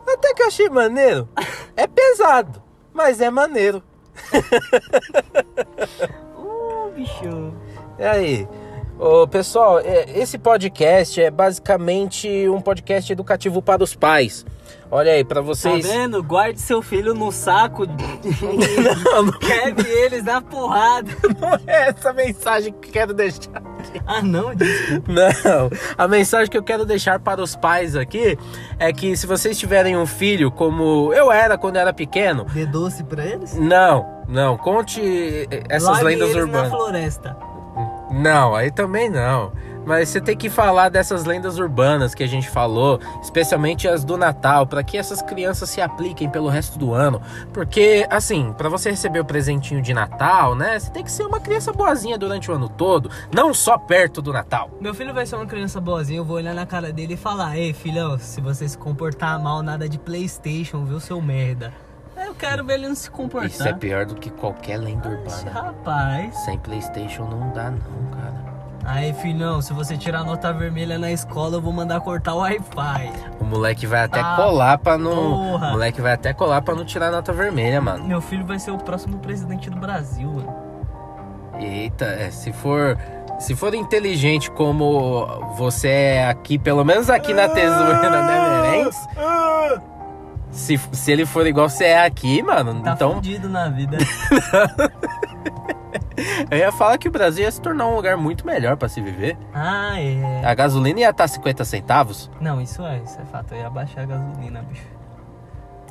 [0.08, 1.28] Até que eu achei maneiro.
[1.76, 2.62] É pesado,
[2.94, 3.82] mas é maneiro.
[6.38, 7.54] Uh, bicho.
[8.00, 8.48] E aí?
[9.04, 14.46] Ô, pessoal, é, esse podcast é basicamente um podcast educativo para os pais.
[14.92, 15.88] Olha aí, pra Tá vocês.
[15.88, 16.22] vendo?
[16.22, 17.88] Guarde seu filho no saco.
[17.90, 21.10] Não, não Quebre eles na porrada.
[21.66, 23.64] é essa mensagem que quero deixar.
[24.06, 25.12] Ah, não, desculpa.
[25.12, 28.38] Não, a mensagem que eu quero deixar para os pais aqui
[28.78, 33.04] é que se vocês tiverem um filho como eu era quando era pequeno, Dê doce
[33.04, 33.56] pra eles?
[33.56, 35.02] não, não, conte
[35.68, 36.70] essas Largue lendas eles na urbanas.
[36.70, 37.38] floresta.
[38.12, 39.54] Não, aí também não.
[39.86, 44.16] Mas você tem que falar dessas lendas urbanas que a gente falou, especialmente as do
[44.16, 47.22] Natal, para que essas crianças se apliquem pelo resto do ano.
[47.52, 51.40] Porque, assim, para você receber o presentinho de Natal, né, você tem que ser uma
[51.40, 54.70] criança boazinha durante o ano todo, não só perto do Natal.
[54.80, 57.58] Meu filho vai ser uma criança boazinha, eu vou olhar na cara dele e falar:
[57.58, 61.74] Ei, filhão, se você se comportar mal, nada de PlayStation, viu, seu merda.
[62.42, 63.50] Quero ver ele não se comportar.
[63.50, 65.62] Isso é pior do que qualquer lenda Oxe, urbana.
[65.68, 66.36] rapaz.
[66.44, 68.42] Sem PlayStation não dá, não, cara.
[68.84, 73.12] Aí, filhão, se você tirar nota vermelha na escola, eu vou mandar cortar o Wi-Fi.
[73.40, 75.14] O moleque vai até Ah, colar pra não.
[75.52, 75.68] porra.
[75.68, 78.04] O moleque vai até colar pra não tirar nota vermelha, mano.
[78.06, 80.56] Meu filho vai ser o próximo presidente do Brasil, mano.
[81.60, 82.98] Eita, é, se for.
[83.40, 85.26] Se for inteligente como
[85.58, 89.08] você é aqui, pelo menos aqui na tesoura da Neverends,
[90.52, 93.98] se, se ele for igual você é aqui, mano, Tá então fudido na vida.
[96.52, 99.02] eu ia falar que o Brasil ia se tornar um lugar muito melhor pra se
[99.02, 99.38] viver.
[99.54, 100.44] ah, é.
[100.46, 102.30] A gasolina ia estar 50 centavos?
[102.40, 103.54] Não, isso é, isso é fato.
[103.54, 104.86] Eu ia baixar a gasolina, bicho.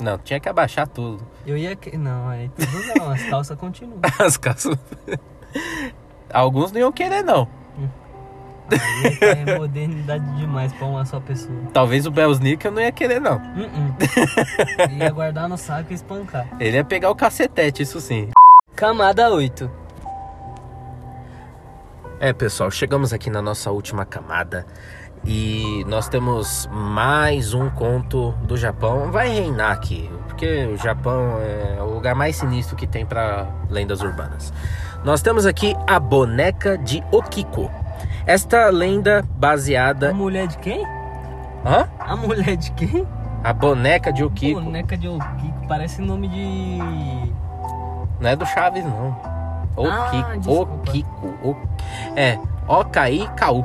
[0.00, 1.22] Não, tinha que abaixar tudo.
[1.46, 1.76] Eu ia.
[1.76, 3.98] que- Não, aí tudo não, as calças continuam.
[4.18, 4.76] As calças.
[6.32, 7.46] Alguns não iam querer, não.
[9.20, 11.56] É modernidade demais pra uma só pessoa.
[11.72, 13.36] Talvez o Belsnickel não ia querer, não.
[13.36, 14.90] Uh-uh.
[14.98, 16.46] Ia guardar no saco e espancar.
[16.58, 18.28] Ele ia pegar o cacetete, isso sim.
[18.74, 19.70] Camada 8.
[22.20, 24.66] É, pessoal, chegamos aqui na nossa última camada
[25.24, 29.10] e nós temos mais um conto do Japão.
[29.10, 34.00] Vai reinar aqui, porque o Japão é o lugar mais sinistro que tem para lendas
[34.00, 34.52] urbanas.
[35.04, 37.70] Nós temos aqui a boneca de Okiko.
[38.26, 40.10] Esta lenda baseada.
[40.10, 40.84] A mulher de quem?
[41.64, 41.88] Hã?
[41.98, 43.06] A mulher de quem?
[43.42, 44.60] A boneca de Okiko.
[44.60, 45.66] Boneca de Okiko.
[45.66, 46.78] Parece nome de.
[48.20, 49.16] Não é do Chaves, não.
[49.78, 50.38] Ah, Okiko.
[50.38, 50.72] desculpa.
[50.90, 51.26] Okiko.
[51.42, 51.56] O...
[52.14, 52.38] É.
[52.68, 53.64] Okai-Kau.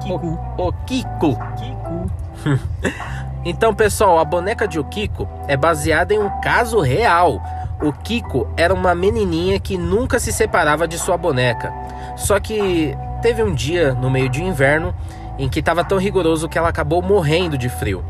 [0.00, 0.38] Kiku.
[0.56, 1.38] Okiko.
[1.56, 2.10] Kiku.
[3.42, 7.40] Então, pessoal, a boneca de Okiko é baseada em um caso real.
[7.80, 11.72] O Kiko era uma menininha que nunca se separava de sua boneca.
[12.16, 14.94] Só que teve um dia no meio de inverno
[15.38, 18.04] em que estava tão rigoroso que ela acabou morrendo de frio.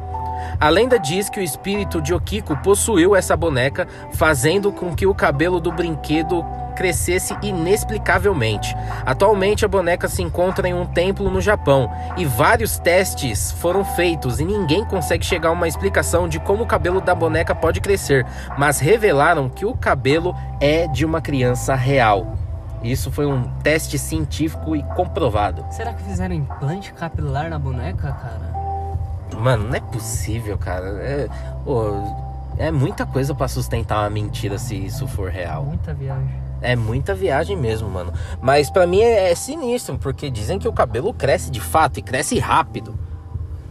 [0.59, 5.15] A lenda diz que o espírito de Okiko possuiu essa boneca, fazendo com que o
[5.15, 6.45] cabelo do brinquedo
[6.75, 8.75] crescesse inexplicavelmente.
[9.05, 14.41] Atualmente a boneca se encontra em um templo no Japão e vários testes foram feitos
[14.41, 18.27] e ninguém consegue chegar a uma explicação de como o cabelo da boneca pode crescer,
[18.57, 22.50] mas revelaram que o cabelo é de uma criança real.
[22.83, 25.65] Isso foi um teste científico e comprovado.
[25.71, 28.61] Será que fizeram implante capilar na boneca, cara?
[29.39, 30.87] Mano, não é possível, cara.
[31.03, 31.29] É,
[31.67, 32.03] ô,
[32.59, 35.65] é muita coisa pra sustentar uma mentira se isso for real.
[35.65, 36.41] Muita viagem.
[36.63, 38.13] É muita viagem mesmo, mano.
[38.41, 42.03] Mas pra mim é, é sinistro, porque dizem que o cabelo cresce de fato e
[42.03, 42.99] cresce rápido.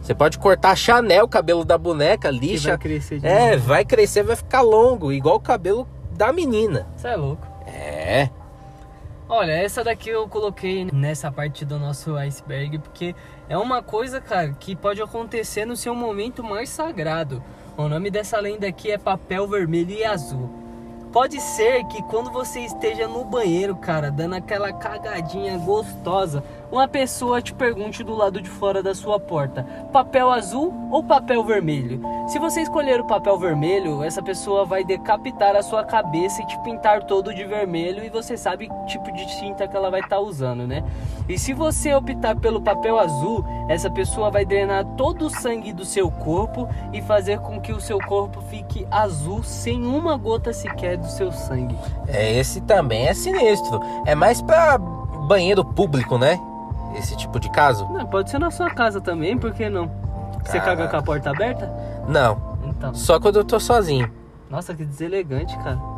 [0.02, 2.68] Você pode cortar Chanel, o cabelo da boneca, Que lixa.
[2.70, 3.66] vai crescer de É, novo.
[3.68, 5.86] vai crescer, vai ficar longo, igual o cabelo
[6.16, 6.86] da menina.
[6.96, 7.46] Você é louco.
[7.66, 8.28] É.
[9.32, 13.14] Olha, essa daqui eu coloquei nessa parte do nosso iceberg porque
[13.48, 17.40] é uma coisa, cara, que pode acontecer no seu momento mais sagrado.
[17.76, 20.50] O nome dessa lenda aqui é papel vermelho e azul.
[21.12, 27.42] Pode ser que quando você esteja no banheiro, cara, dando aquela cagadinha gostosa, uma pessoa
[27.42, 32.00] te pergunte do lado de fora da sua porta: papel azul ou papel vermelho?
[32.28, 36.58] Se você escolher o papel vermelho, essa pessoa vai decapitar a sua cabeça e te
[36.62, 40.20] pintar todo de vermelho e você sabe que tipo de tinta que ela vai estar
[40.20, 40.84] usando, né?
[41.28, 45.84] E se você optar pelo papel azul, essa pessoa vai drenar todo o sangue do
[45.84, 50.96] seu corpo e fazer com que o seu corpo fique azul sem uma gota sequer
[50.96, 51.76] do seu sangue.
[52.06, 53.80] É, esse também é sinistro.
[54.06, 56.38] É mais pra banheiro público, né?
[56.94, 57.88] Esse tipo de caso?
[57.88, 59.90] Não, pode ser na sua casa também, por que não?
[60.44, 61.70] Você caga com a porta aberta?
[62.08, 62.58] Não.
[62.64, 62.94] Então.
[62.94, 64.10] Só quando eu tô sozinho.
[64.48, 65.78] Nossa, que deselegante, cara.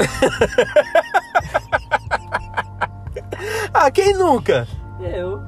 [3.73, 4.67] Ah, quem nunca?
[5.01, 5.43] Eu.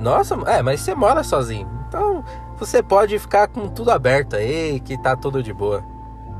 [0.00, 1.68] Nossa, é, mas você mora sozinho.
[1.88, 2.24] Então
[2.58, 5.84] você pode ficar com tudo aberto aí, que tá tudo de boa.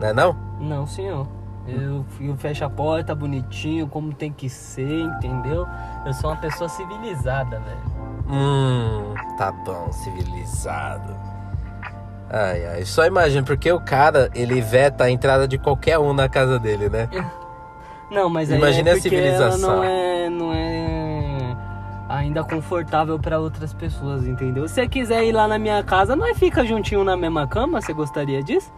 [0.01, 0.37] Não é não?
[0.61, 1.27] Não, senhor.
[1.67, 5.67] Eu, eu fecho a porta bonitinho, como tem que ser, entendeu?
[6.05, 7.95] Eu sou uma pessoa civilizada, velho.
[8.29, 11.14] Hum, tá bom, civilizado.
[12.29, 16.29] Ai, ai, só imagina, porque o cara, ele veta a entrada de qualquer um na
[16.29, 17.09] casa dele, né?
[18.11, 19.70] Não, mas aí Imagina é a civilização.
[19.72, 21.57] ela não é, não é
[22.09, 24.66] ainda confortável para outras pessoas, entendeu?
[24.68, 27.93] Se você quiser ir lá na minha casa, nós fica juntinho na mesma cama, você
[27.93, 28.72] gostaria disso?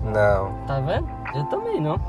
[0.00, 1.08] Não, Tá vendo?
[1.34, 2.00] Eu também não.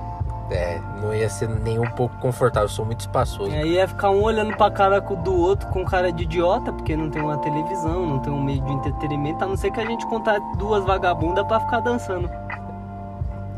[0.53, 3.49] É, não ia ser nem um pouco confortável, eu sou muito espaçoso.
[3.51, 6.95] E aí ia ficar um olhando pra cara do outro com cara de idiota, porque
[6.95, 9.85] não tem uma televisão, não tem um meio de entretenimento, a não ser que a
[9.85, 12.29] gente contar duas vagabundas pra ficar dançando.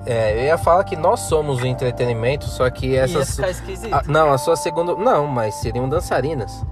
[0.06, 3.36] É, eu ia falar que nós somos o entretenimento, só que Ia essas.
[3.36, 3.94] ficar esquisito.
[3.94, 4.96] Ah, não, a sua segunda.
[4.96, 6.64] Não, mas seriam dançarinas.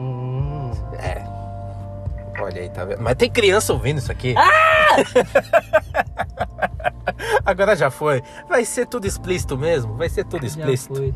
[0.00, 0.72] Hum.
[0.98, 1.22] É.
[2.40, 3.00] Olha aí, tá vendo?
[3.00, 4.34] Mas tem criança ouvindo isso aqui.
[7.44, 8.22] Agora já foi.
[8.48, 9.94] Vai ser tudo explícito mesmo?
[9.94, 11.14] Vai ser tudo explícito.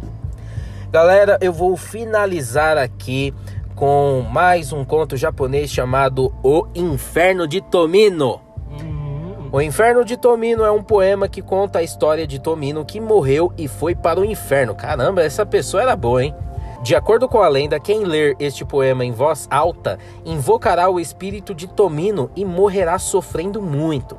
[0.91, 3.35] Galera, eu vou finalizar aqui
[3.75, 8.41] com mais um conto japonês chamado O Inferno de Tomino.
[8.71, 9.51] Hum.
[9.53, 13.53] O Inferno de Tomino é um poema que conta a história de Tomino que morreu
[13.59, 14.75] e foi para o inferno.
[14.75, 16.35] Caramba, essa pessoa era boa, hein?
[16.83, 21.55] De acordo com a lenda, quem ler este poema em voz alta invocará o espírito
[21.55, 24.17] de Tomino e morrerá sofrendo muito.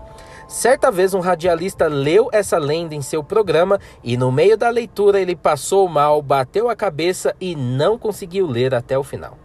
[0.47, 5.19] Certa vez um radialista leu essa lenda em seu programa e no meio da leitura
[5.19, 9.37] ele passou mal, bateu a cabeça e não conseguiu ler até o final.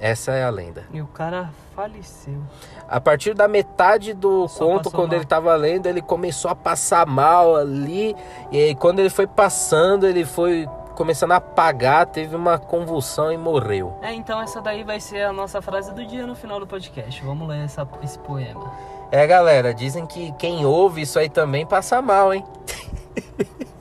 [0.00, 0.84] Essa é a lenda.
[0.92, 2.42] E o cara faleceu.
[2.88, 5.18] A partir da metade do Só conto, quando mal.
[5.18, 8.16] ele tava lendo, ele começou a passar mal ali.
[8.50, 13.96] E quando ele foi passando, ele foi começando a apagar, teve uma convulsão e morreu.
[14.02, 17.22] É, então essa daí vai ser a nossa frase do dia no final do podcast.
[17.22, 18.72] Vamos ler essa, esse poema.
[19.12, 22.42] É, galera, dizem que quem ouve isso aí também passa mal, hein?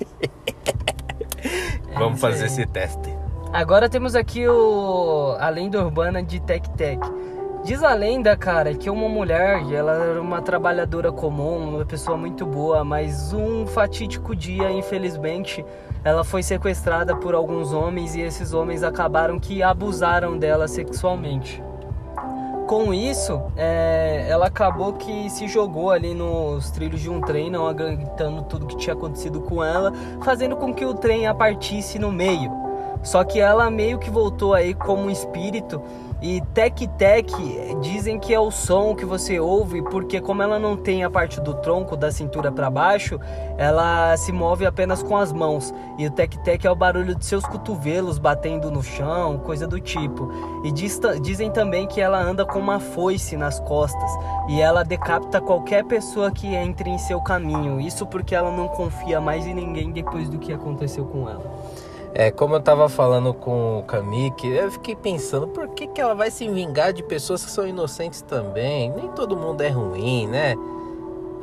[1.98, 3.10] Vamos fazer esse teste.
[3.54, 7.00] Agora temos aqui o a lenda urbana de Tec Tec.
[7.64, 12.46] Diz a lenda, cara, que uma mulher, ela era uma trabalhadora comum, uma pessoa muito
[12.46, 15.64] boa, mas um fatídico dia, infelizmente,
[16.04, 21.64] ela foi sequestrada por alguns homens e esses homens acabaram que abusaram dela sexualmente.
[22.72, 27.68] Com isso, é, ela acabou que se jogou ali nos trilhos de um trem, não
[27.68, 29.92] aguentando tudo que tinha acontecido com ela,
[30.24, 32.50] fazendo com que o trem a partisse no meio.
[33.04, 35.82] Só que ela meio que voltou aí como espírito
[36.22, 37.32] e tec tec
[37.82, 41.42] dizem que é o som que você ouve porque como ela não tem a parte
[41.42, 43.20] do tronco da cintura para baixo,
[43.58, 47.26] ela se move apenas com as mãos e o tec tec é o barulho de
[47.26, 50.32] seus cotovelos batendo no chão, coisa do tipo.
[50.64, 54.12] E diz dizem também que ela anda com uma foice nas costas
[54.48, 57.82] e ela decapita qualquer pessoa que entre em seu caminho.
[57.82, 61.52] Isso porque ela não confia mais em ninguém depois do que aconteceu com ela.
[62.14, 66.14] É, como eu tava falando com o Kamik, eu fiquei pensando, por que, que ela
[66.14, 68.92] vai se vingar de pessoas que são inocentes também?
[68.92, 70.56] Nem todo mundo é ruim, né?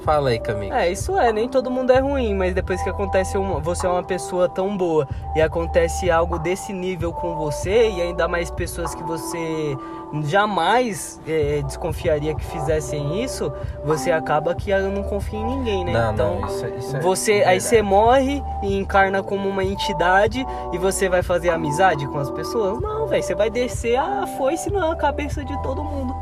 [0.00, 0.72] Fala aí, Kamik.
[0.72, 3.90] É, isso é, nem todo mundo é ruim, mas depois que acontece uma, você é
[3.90, 8.94] uma pessoa tão boa e acontece algo desse nível com você e ainda mais pessoas
[8.94, 9.76] que você
[10.24, 13.52] jamais é, desconfiaria que fizessem isso,
[13.84, 15.92] você acaba que não confia em ninguém, né?
[15.92, 17.60] Não, então, não, isso, é- isso é você aí verdade.
[17.62, 22.80] você morre e encarna como uma entidade e você vai fazer amizade com as pessoas?
[22.80, 26.14] Não, velho, você vai descer a foice na cabeça de todo mundo.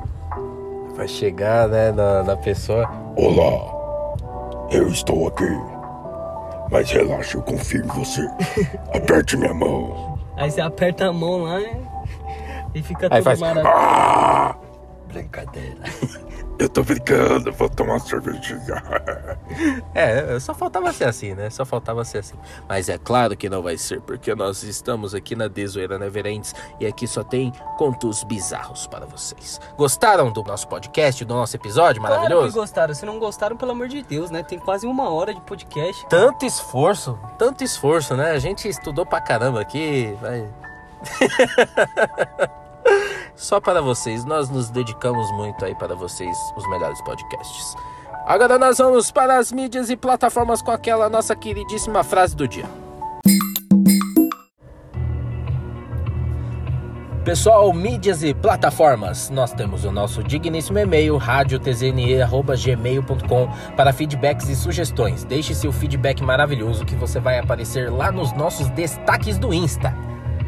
[0.96, 2.88] Vai chegar, né, na, na pessoa.
[3.16, 5.44] Olá, eu estou aqui.
[6.70, 8.22] Mas relaxa, eu confio em você.
[8.94, 10.18] Aperte minha mão.
[10.36, 11.76] Aí você aperta a mão lá né?
[12.74, 13.76] e fica Aí tudo faz- maravilhoso.
[13.78, 14.56] Ah!
[15.08, 15.76] Brincadeira.
[16.58, 18.82] Eu tô brincando, vou tomar uma cervejinha.
[19.94, 21.48] É, só faltava ser assim, né?
[21.50, 22.34] Só faltava ser assim.
[22.68, 26.86] Mas é claro que não vai ser, porque nós estamos aqui na Desoeira Neverends e
[26.86, 29.60] aqui só tem contos bizarros para vocês.
[29.76, 32.58] Gostaram do nosso podcast, do nosso episódio Claro que maravilhoso?
[32.58, 32.92] gostaram.
[32.94, 34.42] Se não gostaram, pelo amor de Deus, né?
[34.42, 36.06] Tem quase uma hora de podcast.
[36.08, 38.32] Tanto esforço, tanto esforço, né?
[38.32, 40.48] A gente estudou pra caramba aqui, vai.
[43.36, 47.74] Só para vocês, nós nos dedicamos muito aí para vocês, os melhores podcasts.
[48.26, 52.64] Agora nós vamos para as mídias e plataformas com aquela nossa queridíssima frase do dia.
[57.24, 65.24] Pessoal, mídias e plataformas, nós temos o nosso digníssimo e-mail radiotzne@gmail.com para feedbacks e sugestões.
[65.24, 69.94] Deixe seu feedback maravilhoso que você vai aparecer lá nos nossos destaques do Insta.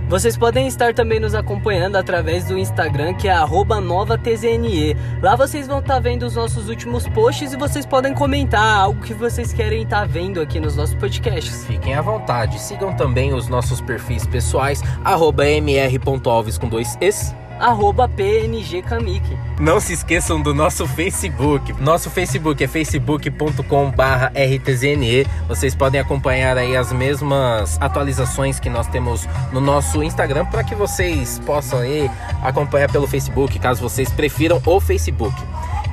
[0.09, 3.37] Vocês podem estar também nos acompanhando através do Instagram, que é
[3.83, 4.97] novatzne.
[5.21, 9.13] Lá vocês vão estar vendo os nossos últimos posts e vocês podem comentar algo que
[9.13, 11.67] vocês querem estar vendo aqui nos nossos podcasts.
[11.67, 19.37] Fiquem à vontade, sigam também os nossos perfis pessoais, mr.alves com dois es arroba PNGCamic.
[19.61, 21.73] Não se esqueçam do nosso Facebook.
[21.81, 25.27] Nosso Facebook é facebook.com/rtzne.
[25.49, 30.75] Vocês podem acompanhar aí as mesmas atualizações que nós temos no nosso Instagram para que
[30.75, 32.11] vocês possam aí
[32.43, 35.37] acompanhar pelo Facebook, caso vocês prefiram o Facebook.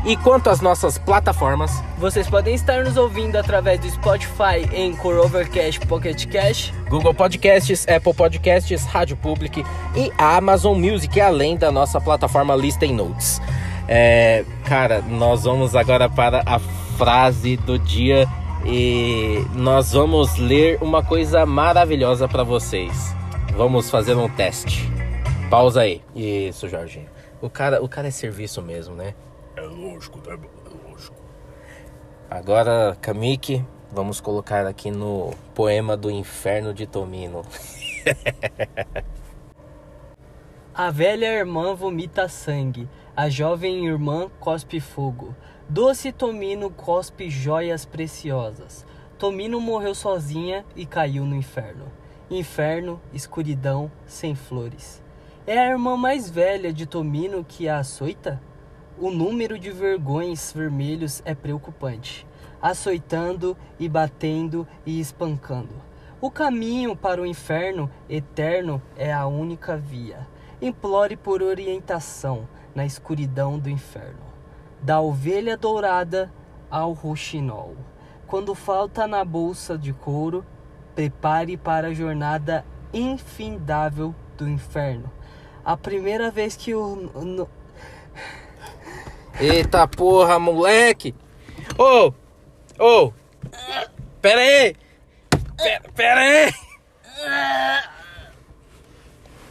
[0.05, 5.79] E quanto às nossas plataformas, Vocês podem estar nos ouvindo através do Spotify, em Overcast,
[5.87, 6.71] Pocket Cash.
[6.87, 12.93] Google Podcasts, Apple Podcasts, Rádio Public e a Amazon Music, além da nossa plataforma Listen
[12.93, 13.41] Notes.
[13.87, 18.27] É, cara, nós vamos agora para a frase do dia
[18.63, 23.15] e nós vamos ler uma coisa maravilhosa para vocês.
[23.57, 24.87] Vamos fazer um teste.
[25.49, 26.01] Pausa aí.
[26.15, 27.07] Isso, Jorginho.
[27.41, 29.15] O cara, o cara é serviço mesmo, né?
[29.55, 30.37] É lógico, né?
[30.65, 31.15] É lógico.
[32.29, 37.43] Agora, Kamiki, vamos colocar aqui no poema do Inferno de Tomino.
[40.77, 45.33] A velha irmã vomita sangue, a jovem irmã cospe fogo.
[45.69, 48.85] Doce Tomino cospe joias preciosas.
[49.17, 51.85] Tomino morreu sozinha e caiu no inferno.
[52.29, 55.01] Inferno, escuridão, sem flores.
[55.47, 58.41] É a irmã mais velha de Tomino que a açoita?
[58.97, 62.25] O número de vergões vermelhos é preocupante,
[62.61, 65.73] açoitando e batendo e espancando.
[66.21, 70.25] O caminho para o inferno eterno é a única via.
[70.61, 74.23] Implore por orientação na escuridão do inferno.
[74.81, 76.31] Da ovelha dourada
[76.71, 77.75] ao roxinol.
[78.25, 80.45] Quando falta na bolsa de couro,
[80.95, 85.11] prepare para a jornada infindável do inferno.
[85.65, 86.95] A primeira vez que o.
[86.95, 87.49] no-
[89.39, 91.13] Eita porra, moleque!
[91.77, 92.13] Ô!
[92.79, 93.11] Ô!
[94.21, 94.75] Pera aí!
[95.57, 96.53] Pera, pera aí!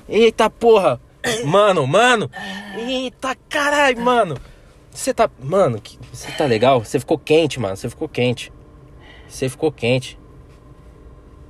[0.09, 1.01] Eita porra!
[1.45, 2.31] Mano, mano!
[2.77, 4.37] Eita caralho, mano!
[4.95, 5.29] Você tá.
[5.41, 5.83] Mano,
[6.13, 6.85] você tá legal?
[6.85, 7.77] Você ficou quente, mano.
[7.77, 8.53] Você ficou quente.
[9.29, 10.17] Você ficou quente.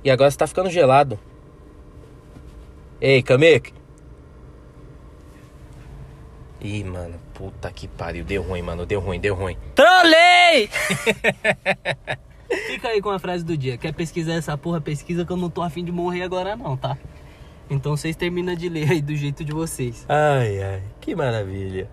[0.03, 1.19] E agora você tá ficando gelado.
[2.99, 3.71] Ei, Kamek!
[6.59, 8.23] Ih, mano, puta que pariu.
[8.23, 8.85] Deu ruim, mano.
[8.85, 9.57] Deu ruim, deu ruim.
[9.75, 10.69] Trolei!
[12.67, 13.77] Fica aí com a frase do dia.
[13.77, 14.79] Quer pesquisar essa porra?
[14.79, 16.97] Pesquisa que eu não tô afim de morrer agora, não, tá?
[17.69, 20.05] Então vocês terminam de ler aí do jeito de vocês.
[20.07, 21.89] Ai, ai, que maravilha.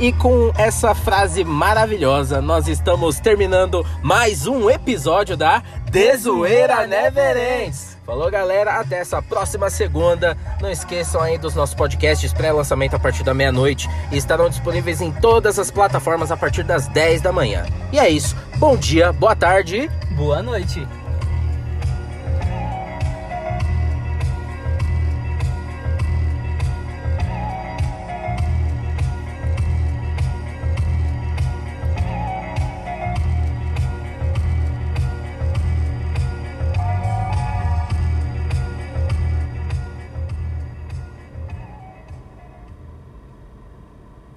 [0.00, 7.93] E com essa frase maravilhosa, nós estamos terminando mais um episódio da Dezoeira Never Ends.
[8.06, 10.36] Falou, galera, até essa próxima segunda.
[10.60, 15.10] Não esqueçam aí dos nossos podcasts pré-lançamento a partir da meia-noite e estarão disponíveis em
[15.10, 17.64] todas as plataformas a partir das 10 da manhã.
[17.92, 18.36] E é isso.
[18.56, 19.90] Bom dia, boa tarde.
[20.16, 20.86] Boa noite.